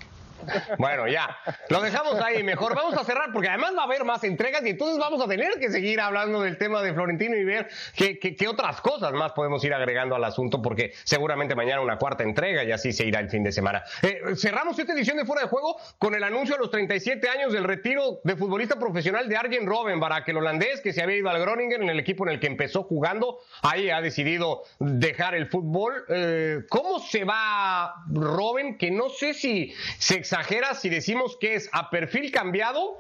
Bueno, 0.79 1.09
ya. 1.09 1.37
Lo 1.68 1.81
dejamos 1.81 2.20
ahí. 2.20 2.42
Mejor 2.42 2.74
vamos 2.74 2.96
a 2.96 3.05
cerrar 3.05 3.31
porque 3.33 3.48
además 3.48 3.72
va 3.77 3.83
a 3.83 3.85
haber 3.85 4.05
más 4.05 4.24
entregas 4.24 4.64
y 4.64 4.70
entonces 4.70 4.98
vamos 4.98 5.22
a 5.22 5.29
tener 5.29 5.59
que 5.59 5.70
seguir 5.70 6.01
hablando 6.01 6.42
del 6.42 6.59
tema 6.59 6.83
de 6.83 6.92
Florentino 6.94 7.37
y 7.37 7.44
ver 7.44 7.68
qué, 7.94 8.18
qué, 8.18 8.48
otras 8.48 8.81
cosas 8.81 9.12
más 9.12 9.33
podemos 9.33 9.62
ir 9.64 9.74
agregando 9.74 10.14
al 10.14 10.24
asunto 10.24 10.62
porque 10.62 10.92
seguramente 11.05 11.55
mañana 11.55 11.81
una 11.81 11.98
cuarta 11.98 12.24
entrega 12.24 12.64
y 12.64 12.72
así 12.72 12.92
se 12.92 13.05
irá 13.05 13.20
el 13.20 13.29
fin 13.29 13.42
de 13.42 13.53
semana. 13.53 13.83
Eh, 14.03 14.20
cerramos 14.37 14.79
esta 14.79 14.92
edición 14.92 15.16
de 15.16 15.27
Fuera 15.27 15.42
de 15.42 15.48
Juego 15.48 15.77
con 15.98 16.14
el 16.14 16.24
anuncio 16.24 16.55
a 16.55 16.59
los 16.59 16.70
37 16.70 17.29
años 17.29 17.53
del 17.53 17.64
retiro 17.64 18.20
de 18.24 18.37
futbolista 18.37 18.79
profesional 18.79 19.29
de 19.29 19.37
Arjen 19.37 19.66
Robben, 19.66 20.01
que 20.24 20.31
el 20.31 20.38
holandés 20.38 20.81
que 20.81 20.92
se 20.92 21.03
había 21.03 21.16
ido 21.16 21.29
al 21.29 21.40
Groningen 21.40 21.83
en 21.83 21.90
el 21.90 21.98
equipo 21.98 22.27
en 22.27 22.33
el 22.33 22.40
que 22.40 22.46
empezó 22.46 22.83
jugando. 22.83 23.38
Ahí 23.62 23.90
ha 23.90 24.01
decidido 24.01 24.62
dejar 24.79 25.35
el 25.35 25.48
fútbol. 25.48 26.05
Eh, 26.09 26.61
¿Cómo 26.68 26.98
se 26.98 27.24
va 27.24 28.05
Robben? 28.11 28.79
Que 28.79 28.90
no 28.90 29.09
sé 29.09 29.35
si 29.35 29.74
se 29.98 30.24
exagera 30.29 30.75
si 30.75 30.91
decimos 30.91 31.38
que 31.41 31.55
es 31.55 31.71
a 31.73 31.88
perfil 31.88 32.31
cambiado 32.31 32.99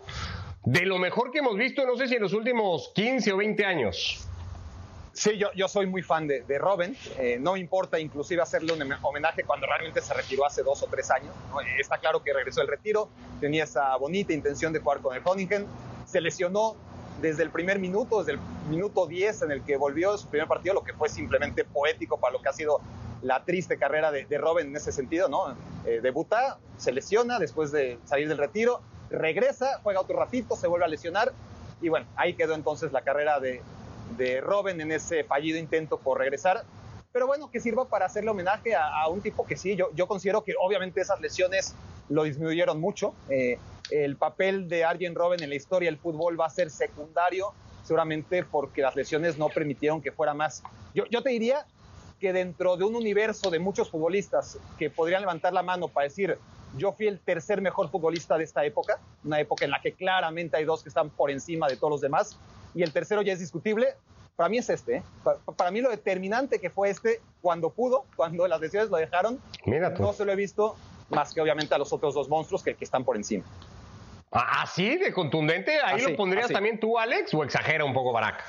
de 0.64 0.86
lo 0.86 0.98
mejor 0.98 1.30
que 1.30 1.40
hemos 1.40 1.56
visto, 1.58 1.84
no 1.84 1.94
sé 1.94 2.08
si 2.08 2.14
en 2.14 2.22
los 2.22 2.32
últimos 2.32 2.90
15 2.94 3.32
o 3.32 3.36
20 3.36 3.64
años. 3.66 4.26
Sí, 5.12 5.38
yo, 5.54 5.68
soy 5.68 5.86
muy 5.86 6.02
fan 6.02 6.26
de, 6.26 6.42
de 6.42 6.58
Robin. 6.58 6.96
Eh, 7.18 7.36
no 7.38 7.56
importa 7.58 7.98
inclusive 7.98 8.40
hacerle 8.40 8.72
un 8.72 8.94
homenaje 9.02 9.42
cuando 9.44 9.66
realmente 9.66 10.00
se 10.00 10.14
retiró 10.14 10.46
hace 10.46 10.62
dos 10.62 10.82
o 10.82 10.86
tres 10.86 11.10
años. 11.10 11.34
Está 11.78 11.98
claro 11.98 12.22
que 12.22 12.32
regresó 12.32 12.62
el 12.62 12.68
retiro, 12.68 13.10
tenía 13.40 13.64
esa 13.64 13.94
bonita 13.96 14.32
intención 14.32 14.72
de 14.72 14.78
jugar 14.78 15.00
con 15.00 15.14
el 15.14 15.22
Groningen. 15.22 15.66
Se 16.06 16.22
lesionó 16.22 16.76
desde 17.20 17.42
el 17.42 17.50
primer 17.50 17.78
minuto, 17.78 18.20
desde 18.20 18.32
el 18.32 18.38
minuto 18.70 19.06
10 19.06 19.42
en 19.42 19.50
el 19.50 19.62
que 19.64 19.76
volvió 19.76 20.16
su 20.16 20.28
primer 20.28 20.48
partido, 20.48 20.74
lo 20.74 20.84
que 20.84 20.94
fue 20.94 21.10
simplemente 21.10 21.64
poético 21.64 22.18
para 22.18 22.32
lo 22.32 22.40
que 22.40 22.48
ha 22.48 22.52
sido 22.54 22.80
la 23.22 23.44
triste 23.44 23.78
carrera 23.78 24.10
de, 24.10 24.24
de 24.26 24.38
Robin 24.38 24.68
en 24.68 24.76
ese 24.76 24.92
sentido, 24.92 25.28
¿no? 25.28 25.56
Eh, 25.86 26.00
debuta, 26.02 26.58
se 26.76 26.92
lesiona 26.92 27.38
después 27.38 27.72
de 27.72 27.98
salir 28.04 28.28
del 28.28 28.38
retiro, 28.38 28.80
regresa, 29.10 29.80
juega 29.82 30.00
otro 30.00 30.18
ratito, 30.18 30.56
se 30.56 30.66
vuelve 30.66 30.84
a 30.84 30.88
lesionar 30.88 31.32
y 31.80 31.88
bueno, 31.88 32.06
ahí 32.16 32.34
quedó 32.34 32.54
entonces 32.54 32.92
la 32.92 33.02
carrera 33.02 33.40
de, 33.40 33.62
de 34.16 34.40
Robin 34.40 34.80
en 34.80 34.92
ese 34.92 35.24
fallido 35.24 35.58
intento 35.58 35.98
por 35.98 36.18
regresar. 36.18 36.64
Pero 37.12 37.26
bueno, 37.26 37.50
que 37.50 37.60
sirva 37.60 37.86
para 37.86 38.06
hacerle 38.06 38.30
homenaje 38.30 38.74
a, 38.74 39.08
un 39.08 39.20
tipo 39.20 39.46
que 39.46 39.56
sí, 39.56 39.76
yo, 39.76 39.88
yo 39.94 40.06
considero 40.06 40.44
que 40.44 40.54
obviamente 40.60 41.00
esas 41.00 41.20
lesiones 41.20 41.74
lo 42.08 42.24
disminuyeron 42.24 42.80
mucho. 42.80 43.14
Eh, 43.28 43.58
el 43.90 44.16
papel 44.16 44.68
de 44.68 44.84
Arjen 44.84 45.14
Robben 45.14 45.42
en 45.42 45.48
la 45.48 45.56
historia 45.56 45.88
del 45.88 45.98
fútbol 45.98 46.38
va 46.38 46.46
a 46.46 46.50
ser 46.50 46.70
secundario, 46.70 47.54
seguramente 47.82 48.44
porque 48.44 48.82
las 48.82 48.94
lesiones 48.94 49.38
no 49.38 49.48
permitieron 49.48 50.02
que 50.02 50.12
fuera 50.12 50.34
más. 50.34 50.62
Yo, 50.94 51.06
yo 51.06 51.22
te 51.22 51.30
diría 51.30 51.66
que 52.20 52.32
dentro 52.32 52.76
de 52.76 52.84
un 52.84 52.94
universo 52.94 53.50
de 53.50 53.58
muchos 53.58 53.90
futbolistas 53.90 54.58
que 54.78 54.90
podrían 54.90 55.22
levantar 55.22 55.52
la 55.52 55.62
mano 55.62 55.88
para 55.88 56.04
decir, 56.04 56.38
yo 56.76 56.92
fui 56.92 57.06
el 57.06 57.18
tercer 57.18 57.60
mejor 57.60 57.90
futbolista 57.90 58.36
de 58.36 58.44
esta 58.44 58.64
época, 58.64 58.98
una 59.24 59.40
época 59.40 59.64
en 59.64 59.70
la 59.70 59.80
que 59.80 59.92
claramente 59.92 60.56
hay 60.56 60.64
dos 60.64 60.82
que 60.82 60.88
están 60.88 61.10
por 61.10 61.30
encima 61.30 61.68
de 61.68 61.76
todos 61.76 61.90
los 61.90 62.00
demás, 62.00 62.38
y 62.74 62.82
el 62.82 62.92
tercero 62.92 63.22
ya 63.22 63.32
es 63.32 63.40
discutible, 63.40 63.94
para 64.36 64.48
mí 64.48 64.58
es 64.58 64.68
este. 64.70 64.96
¿eh? 64.96 65.02
Para, 65.56 65.70
mí 65.70 65.80
lo 65.80 65.90
determinante 65.90 66.60
que 66.60 66.70
fue 66.70 66.90
este 66.90 67.20
cuando 67.40 67.70
pudo, 67.70 68.04
cuando 68.14 68.46
las 68.46 68.60
lesiones 68.60 68.90
lo 68.90 68.96
dejaron, 68.96 69.40
no 69.98 70.12
se 70.12 70.24
lo 70.24 70.32
he 70.32 70.36
visto 70.36 70.76
más 71.08 71.32
que 71.32 71.40
obviamente 71.40 71.74
a 71.74 71.78
los 71.78 71.92
otros 71.92 72.14
dos 72.14 72.28
monstruos 72.28 72.62
que, 72.62 72.74
que 72.74 72.84
están 72.84 73.04
por 73.04 73.16
encima. 73.16 73.44
¿Así 74.30 74.96
de 74.96 75.12
contundente? 75.12 75.80
¿Ahí 75.82 76.02
lo 76.02 76.14
pondrías 76.14 76.50
también 76.50 76.78
tú, 76.78 76.98
Alex, 76.98 77.32
o 77.34 77.42
exagera 77.42 77.84
un 77.84 77.94
poco 77.94 78.12
Barack? 78.12 78.44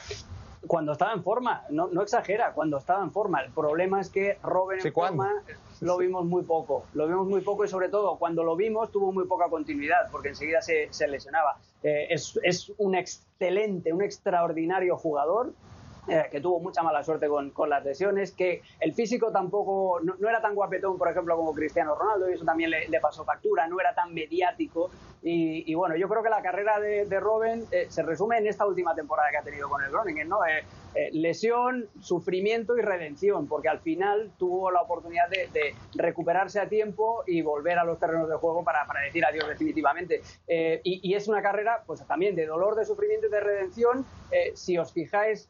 Cuando 0.67 0.91
estaba 0.91 1.13
en 1.13 1.23
forma, 1.23 1.63
no, 1.69 1.87
no, 1.87 2.01
exagera, 2.01 2.53
cuando 2.53 2.77
estaba 2.77 3.03
en 3.03 3.11
forma. 3.11 3.41
El 3.41 3.51
problema 3.51 4.01
es 4.01 4.09
que 4.09 4.37
Robert 4.43 4.85
en 4.85 4.93
forma 4.93 5.43
lo 5.81 5.97
vimos 5.97 6.25
muy 6.25 6.43
poco, 6.43 6.85
lo 6.93 7.07
vimos 7.07 7.27
muy 7.27 7.41
poco 7.41 7.63
y 7.63 7.67
sobre 7.67 7.89
todo 7.89 8.17
cuando 8.17 8.43
lo 8.43 8.55
vimos 8.55 8.91
tuvo 8.91 9.11
muy 9.11 9.25
poca 9.25 9.47
continuidad 9.49 10.09
porque 10.11 10.29
enseguida 10.29 10.61
se, 10.61 10.87
se 10.91 11.07
lesionaba. 11.07 11.57
Eh, 11.83 12.07
es, 12.09 12.37
es, 12.43 12.73
un 12.77 12.95
excelente, 12.95 13.93
un 13.93 14.01
extraordinario 14.01 14.97
jugador, 14.97 15.53
eh, 16.09 16.27
que 16.31 16.41
tuvo 16.41 16.59
mucha 16.59 16.81
mala 16.81 17.03
suerte 17.03 17.27
con, 17.27 17.51
con, 17.51 17.69
las 17.69 17.85
lesiones, 17.85 18.31
que 18.31 18.61
el 18.79 18.93
físico 18.93 19.31
tampoco, 19.31 19.99
no, 20.01 20.15
era 20.27 20.41
tan 20.41 20.55
guapetón, 20.55 20.97
por 20.97 21.07
ejemplo, 21.07 21.37
como 21.37 21.53
Cristiano 21.53 21.95
Ronaldo, 21.95 22.29
y 22.29 22.33
eso 22.33 22.43
también 22.43 22.71
le, 22.71 22.89
le 22.89 22.99
pasó 22.99 23.23
factura, 23.23 23.67
no 23.67 23.79
era 23.79 23.93
tan 23.93 24.13
mediático. 24.13 24.89
Y, 25.21 25.73
bueno, 25.75 25.97
yo 25.97 26.07
creo 26.07 26.23
que 26.23 26.29
la 26.29 26.41
carrera 26.41 26.79
de, 26.79 27.05
de 27.05 27.19
Robben 27.19 27.65
eh, 27.71 27.87
se 27.89 28.03
resume 28.03 28.37
en 28.37 28.47
esta 28.47 28.65
última 28.65 28.95
temporada 28.95 29.29
que 29.31 29.37
ha 29.37 29.43
tenido 29.43 29.67
con 29.67 29.83
el 29.83 29.91
Groningen, 29.91 30.29
¿no? 30.29 30.45
Eh, 30.45 30.63
eh, 30.95 31.09
lesión, 31.11 31.87
sufrimiento 31.99 32.77
y 32.77 32.81
redención, 32.81 33.47
porque 33.47 33.67
al 33.67 33.79
final 33.79 34.31
tuvo 34.39 34.71
la 34.71 34.81
oportunidad 34.81 35.29
de, 35.29 35.75
recuperarse 35.93 36.59
a 36.59 36.69
tiempo 36.69 37.23
y 37.27 37.41
volver 37.41 37.77
a 37.77 37.83
los 37.83 37.99
terrenos 37.99 38.29
de 38.29 38.35
juego 38.35 38.63
para, 38.63 38.85
decir 39.03 39.25
adiós 39.25 39.47
definitivamente. 39.47 40.21
Y, 40.83 41.13
es 41.13 41.27
una 41.27 41.41
carrera 41.41 41.83
pues 41.85 42.05
también 42.07 42.35
de 42.35 42.45
dolor, 42.45 42.75
de 42.75 42.85
sufrimiento 42.85 43.27
y 43.27 43.29
de 43.29 43.39
redención. 43.39 44.05
Si 44.53 44.77
os 44.77 44.93
fijáis, 44.93 45.49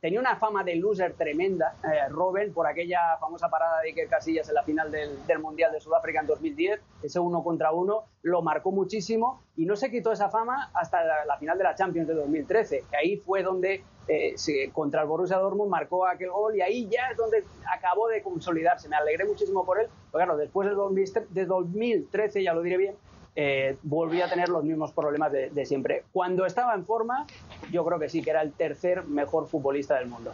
tenía 0.00 0.18
una 0.18 0.36
fama 0.36 0.64
de 0.64 0.76
loser 0.76 1.12
tremenda, 1.12 1.74
Robben, 2.08 2.52
por 2.52 2.66
aquella 2.66 3.16
famosa 3.20 3.48
parada 3.48 3.80
de 3.82 3.88
Iker 3.88 4.08
Casillas 4.08 4.48
en 4.48 4.54
la 4.54 4.62
final 4.62 4.90
del, 4.90 5.24
del 5.26 5.38
Mundial 5.38 5.72
de 5.72 5.80
Sudáfrica 5.80 6.20
en 6.20 6.26
2010, 6.26 6.80
ese 7.02 7.20
uno 7.20 7.44
contra 7.44 7.72
uno, 7.72 8.04
lo 8.22 8.42
marcó 8.42 8.70
muchísimo 8.70 9.42
y 9.56 9.64
no 9.64 9.76
se 9.76 9.90
quitó 9.90 10.12
esa 10.12 10.28
fama 10.28 10.70
hasta 10.74 11.24
la, 11.24 11.36
final 11.38 11.56
de 11.56 11.64
la 11.64 11.74
Champions 11.74 12.08
de 12.08 12.14
2013, 12.14 12.84
que 12.90 12.96
ahí 12.96 13.16
fue 13.16 13.42
donde 13.42 13.82
eh, 14.08 14.34
contra 14.72 15.02
el 15.02 15.08
Borussia 15.08 15.38
Dortmund 15.38 15.70
marcó 15.70 16.06
aquel 16.06 16.30
gol 16.30 16.56
y 16.56 16.60
ahí 16.60 16.88
ya 16.88 17.10
es 17.10 17.16
donde 17.16 17.44
acabó 17.72 18.08
de 18.08 18.22
consolidarse. 18.22 18.88
Me 18.88 18.96
alegré 18.96 19.24
muchísimo 19.24 19.64
por 19.64 19.80
él, 19.80 19.86
pero 20.12 20.24
claro, 20.24 20.36
después 20.36 20.68
de 20.68 21.46
2013, 21.46 22.42
ya 22.42 22.52
lo 22.52 22.62
diré 22.62 22.76
bien, 22.76 22.94
eh, 23.36 23.76
volví 23.82 24.20
a 24.20 24.28
tener 24.28 24.48
los 24.48 24.64
mismos 24.64 24.92
problemas 24.92 25.32
de, 25.32 25.50
de, 25.50 25.64
siempre. 25.64 26.04
Cuando 26.12 26.44
estaba 26.44 26.74
en 26.74 26.84
forma, 26.84 27.26
yo 27.70 27.84
creo 27.84 27.98
que 27.98 28.08
sí, 28.08 28.22
que 28.22 28.30
era 28.30 28.42
el 28.42 28.52
tercer 28.52 29.04
mejor 29.04 29.46
futbolista 29.46 29.96
del 29.96 30.08
mundo. 30.08 30.32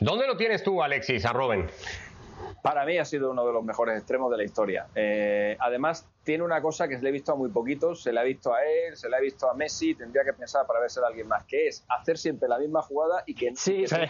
¿Dónde 0.00 0.26
lo 0.26 0.36
tienes 0.36 0.62
tú, 0.62 0.82
Alexis, 0.82 1.26
a 1.26 1.32
Robin? 1.32 1.66
Para 2.62 2.84
mí 2.84 2.98
ha 2.98 3.04
sido 3.04 3.30
uno 3.30 3.46
de 3.46 3.52
los 3.52 3.64
mejores 3.64 3.96
extremos 3.96 4.30
de 4.30 4.36
la 4.36 4.44
historia. 4.44 4.86
Eh, 4.94 5.56
además, 5.60 6.06
tiene 6.30 6.44
una 6.44 6.62
cosa 6.62 6.86
que 6.86 6.96
se 6.96 7.02
le 7.02 7.08
he 7.08 7.12
visto 7.12 7.32
a 7.32 7.34
muy 7.34 7.48
poquitos, 7.48 8.04
se 8.04 8.12
le 8.12 8.20
ha 8.20 8.22
visto 8.22 8.54
a 8.54 8.64
él, 8.64 8.96
se 8.96 9.08
le 9.08 9.16
ha 9.16 9.18
visto 9.18 9.50
a 9.50 9.54
Messi, 9.54 9.96
tendría 9.96 10.22
que 10.22 10.32
pensar 10.32 10.64
para 10.64 10.78
verse 10.78 11.00
a 11.00 11.08
alguien 11.08 11.26
más, 11.26 11.42
que 11.42 11.66
es 11.66 11.84
hacer 11.88 12.16
siempre 12.18 12.48
la 12.48 12.56
misma 12.56 12.82
jugada 12.82 13.24
y 13.26 13.34
que, 13.34 13.52
sea, 13.56 14.08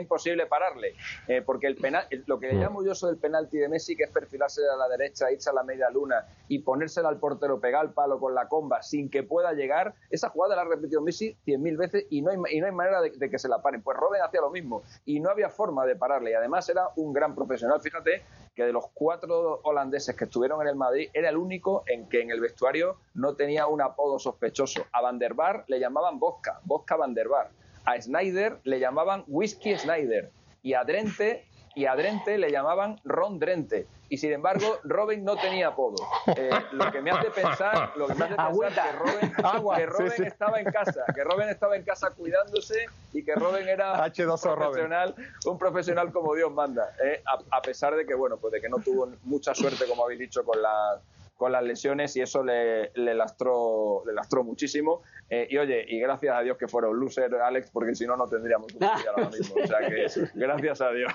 imposible, 0.00 0.46
pararle. 0.46 0.94
Eh, 1.28 1.42
porque 1.42 1.66
el 1.66 1.76
penal, 1.76 2.06
lo 2.24 2.40
que 2.40 2.46
le 2.46 2.54
llamo 2.54 2.82
yo 2.82 2.92
eso 2.92 3.08
del 3.08 3.18
penalti 3.18 3.58
de 3.58 3.68
Messi, 3.68 3.94
que 3.94 4.04
es 4.04 4.10
perfilarse 4.10 4.62
a 4.72 4.74
la 4.74 4.88
derecha, 4.88 5.30
irse 5.30 5.50
a 5.50 5.52
la 5.52 5.64
media 5.64 5.90
luna 5.90 6.24
y 6.48 6.60
ponérsela 6.60 7.10
al 7.10 7.18
portero, 7.18 7.60
pegar 7.60 7.84
el 7.84 7.90
palo 7.92 8.18
con 8.18 8.34
la 8.34 8.48
comba 8.48 8.80
sin 8.82 9.10
que 9.10 9.22
pueda 9.22 9.52
llegar, 9.52 9.92
esa 10.08 10.30
jugada 10.30 10.56
la 10.56 10.62
ha 10.62 10.64
repetido 10.64 11.02
Messi 11.02 11.36
cien 11.44 11.62
mil 11.62 11.76
veces 11.76 12.06
y 12.08 12.22
no 12.22 12.30
hay, 12.30 12.38
y 12.56 12.60
no 12.60 12.66
hay 12.68 12.72
manera 12.72 13.02
de, 13.02 13.10
de 13.10 13.28
que 13.28 13.38
se 13.38 13.50
la 13.50 13.60
paren. 13.60 13.82
Pues 13.82 13.98
Robben 13.98 14.22
hacía 14.22 14.40
lo 14.40 14.50
mismo 14.50 14.82
y 15.04 15.20
no 15.20 15.28
había 15.28 15.50
forma 15.50 15.84
de 15.84 15.94
pararle 15.94 16.30
y 16.30 16.34
además 16.34 16.66
era 16.70 16.88
un 16.96 17.12
gran 17.12 17.34
profesional. 17.34 17.82
Fíjate 17.82 18.22
que 18.54 18.64
de 18.64 18.72
los 18.72 18.86
cuatro 18.94 19.60
holandeses 19.64 20.16
que 20.16 20.24
estuvieron 20.24 20.62
en 20.62 20.68
el 20.68 20.76
Madrid, 20.76 21.10
era 21.12 21.28
el 21.28 21.36
único 21.36 21.82
en 21.86 22.08
que 22.08 22.20
en 22.20 22.30
el 22.30 22.40
vestuario 22.40 22.98
no 23.14 23.34
tenía 23.34 23.66
un 23.66 23.80
apodo 23.82 24.18
sospechoso. 24.18 24.86
A 24.92 25.00
Van 25.00 25.18
der 25.18 25.34
Bar 25.34 25.64
le 25.68 25.80
llamaban 25.80 26.18
Vodka, 26.18 26.60
Vodka 26.64 26.96
Van 26.96 27.14
der 27.14 27.28
Bar. 27.28 27.50
A 27.84 28.00
Snyder 28.00 28.60
le 28.64 28.78
llamaban 28.78 29.24
Whisky 29.26 29.76
Snyder. 29.76 30.30
Y 30.62 30.74
a 30.74 30.84
Drente 30.84 31.46
y 31.74 31.86
a 31.86 31.96
Drente 31.96 32.38
le 32.38 32.50
llamaban 32.50 33.00
Ron 33.04 33.38
Drente. 33.38 33.86
Y 34.08 34.18
sin 34.18 34.32
embargo, 34.32 34.78
Robin 34.84 35.24
no 35.24 35.36
tenía 35.36 35.68
apodo. 35.68 35.96
Eh, 36.36 36.50
lo 36.72 36.92
que 36.92 37.00
me 37.00 37.10
hace 37.10 37.30
pensar, 37.30 37.92
lo 37.96 38.06
que 38.06 38.14
me 38.14 38.24
hace 38.24 38.34
pensar 38.34 38.72
que 38.72 38.92
Robin, 38.92 39.76
que 39.76 39.86
Robin 39.86 40.24
estaba 40.24 40.60
en 40.60 40.66
casa, 40.66 41.04
que 41.14 41.24
Robin 41.24 41.48
estaba 41.48 41.76
en 41.76 41.84
casa 41.84 42.10
cuidándose 42.10 42.86
y 43.12 43.24
que 43.24 43.34
Robin 43.34 43.68
era 43.68 44.04
un 44.04 44.38
profesional, 44.38 45.14
un 45.46 45.58
profesional 45.58 46.12
como 46.12 46.34
Dios 46.34 46.52
manda. 46.52 46.94
Eh, 47.02 47.22
a, 47.26 47.56
a, 47.56 47.62
pesar 47.62 47.94
de 47.96 48.06
que, 48.06 48.14
bueno, 48.14 48.36
pues 48.36 48.52
de 48.52 48.60
que 48.60 48.68
no 48.68 48.78
tuvo 48.78 49.10
mucha 49.22 49.54
suerte, 49.54 49.86
como 49.88 50.04
habéis 50.04 50.20
dicho, 50.20 50.44
con 50.44 50.60
la 50.60 51.00
con 51.44 51.52
las 51.52 51.62
lesiones 51.62 52.16
y 52.16 52.22
eso 52.22 52.42
le, 52.42 52.90
le 52.94 53.14
lastró, 53.14 54.02
le 54.06 54.14
lastró 54.14 54.42
muchísimo. 54.42 55.02
Eh, 55.28 55.46
y 55.50 55.58
oye, 55.58 55.84
y 55.86 56.00
gracias 56.00 56.34
a 56.34 56.40
Dios 56.40 56.56
que 56.56 56.68
fuera 56.68 56.88
un 56.88 56.98
loser, 56.98 57.34
Alex, 57.34 57.68
porque 57.70 57.94
si 57.94 58.06
no, 58.06 58.16
no 58.16 58.26
tendríamos 58.26 58.72
un 58.72 58.82
ahora 58.82 59.28
mismo. 59.28 59.56
O 59.62 59.66
sea 59.66 59.80
que 59.80 60.06
gracias 60.34 60.80
a 60.80 60.90
Dios. 60.90 61.12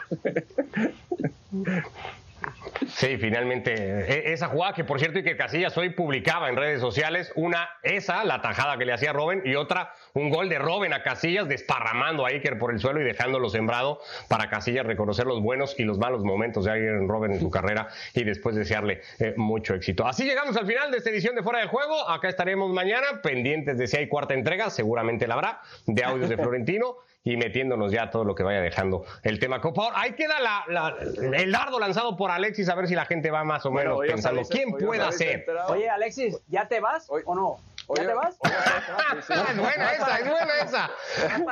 Sí, 2.90 3.18
finalmente, 3.18 3.74
e, 3.74 4.34
esa 4.34 4.50
jugada 4.50 4.74
que 4.74 4.84
por 4.84 5.00
cierto 5.00 5.18
y 5.18 5.24
que 5.24 5.36
Casillas 5.36 5.76
hoy 5.80 5.90
publicaba 5.90 6.48
en 6.48 6.58
redes 6.58 6.80
sociales, 6.80 7.32
una, 7.36 7.68
esa, 7.82 8.24
la 8.24 8.44
tajada 8.44 8.78
que 8.78 8.86
le 8.86 8.94
hacía 8.94 9.12
Robin, 9.12 9.42
y 9.44 9.56
otra, 9.56 9.94
un 10.20 10.30
gol 10.30 10.50
de 10.50 10.60
Robin 10.60 10.94
a 10.94 11.02
Casillas, 11.02 11.48
desparramando 11.48 12.26
a 12.26 12.30
Iker 12.30 12.60
por 12.60 12.72
el 12.72 12.80
suelo 12.80 13.02
y 13.02 13.04
dejándolo 13.04 13.50
sembrado 13.50 14.00
para 14.28 14.50
Casillas 14.50 14.86
reconocer 14.86 15.26
los 15.26 15.42
buenos 15.42 15.80
y 15.80 15.84
los 15.84 15.98
malos 15.98 16.24
momentos 16.24 16.66
de 16.66 16.72
Iker 16.72 17.08
Robin 17.08 17.32
en 17.32 17.40
su 17.40 17.50
carrera 17.50 17.88
y 18.14 18.24
después 18.24 18.56
desearle 18.56 19.02
eh, 19.20 19.34
mucho 19.38 19.74
éxito. 19.74 20.06
Así 20.06 20.26
llegamos 20.26 20.56
al 20.58 20.66
final 20.66 20.92
de 20.92 20.98
esta 20.98 21.10
edición 21.10 21.36
de 21.36 21.44
Fuera 21.44 21.60
de 21.60 21.68
Juego, 21.68 22.10
acá 22.10 22.30
estaremos 22.30 22.72
mañana, 22.72 23.22
pendientes 23.24 23.78
de 23.78 23.88
si 23.88 23.98
hay 23.98 24.08
cuarta 24.08 24.34
entrega, 24.34 24.70
seguramente 24.70 25.28
la 25.28 25.36
habrá, 25.36 25.62
de 25.86 26.04
audios 26.04 26.30
de 26.30 26.38
Florentino 26.50 26.98
y 27.24 27.38
metiéndonos 27.38 27.92
ya 27.92 28.10
todo 28.10 28.24
lo 28.24 28.34
que 28.34 28.44
vaya 28.44 28.62
dejando 28.62 29.06
el 29.24 29.40
tema 29.40 29.62
Copa. 29.62 29.92
Ahí 29.94 30.14
queda 30.14 30.40
la, 30.40 30.96
el 31.34 31.52
dardo 31.52 31.80
lanzado 31.80 32.16
por 32.16 32.32
Alexis, 32.32 32.70
a 32.70 32.76
ver 32.76 32.88
si 32.88 32.96
la 32.96 33.06
gente 33.06 33.30
va 33.30 33.44
más 33.44 33.66
o 33.66 33.72
menos 33.72 34.00
pensando 34.08 34.42
quién 34.50 34.72
puede 34.72 35.12
ser. 35.12 35.46
Oye, 35.68 35.90
Alexis, 35.90 36.40
¿ya 36.48 36.68
te 36.68 36.80
vas 36.80 37.08
o 37.10 37.36
no? 37.36 37.58
¿Ya 37.96 38.08
te 38.08 38.14
vas? 38.14 38.38
es 39.50 39.58
buena 39.58 39.94
esa, 39.94 40.20
es 40.20 40.30
buena 40.30 40.58
esa. 40.58 40.92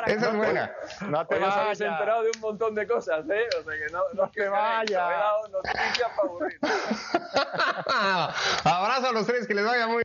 Esa 0.05 0.29
es 0.29 0.35
buena. 0.35 0.71
No 1.07 1.25
te 1.25 1.39
vayas. 1.39 1.57
habéis 1.57 1.81
enterado 1.81 2.21
de 2.23 2.29
un 2.35 2.41
montón 2.41 2.75
de 2.75 2.87
cosas, 2.87 3.25
¿eh? 3.29 3.47
O 3.59 3.63
sea 3.63 3.73
que 3.77 3.87
no, 3.91 4.03
no, 4.13 4.29
te 4.29 4.47
vayas. 4.47 4.89
He 4.89 4.95
dado 4.95 5.47
noticias 5.49 6.11
para 6.15 6.29
Abrazo 8.63 9.07
a 9.07 9.11
los 9.13 9.25
tres, 9.25 9.47
que 9.47 9.55
les 9.55 9.65
vaya 9.65 9.87
muy 9.87 10.03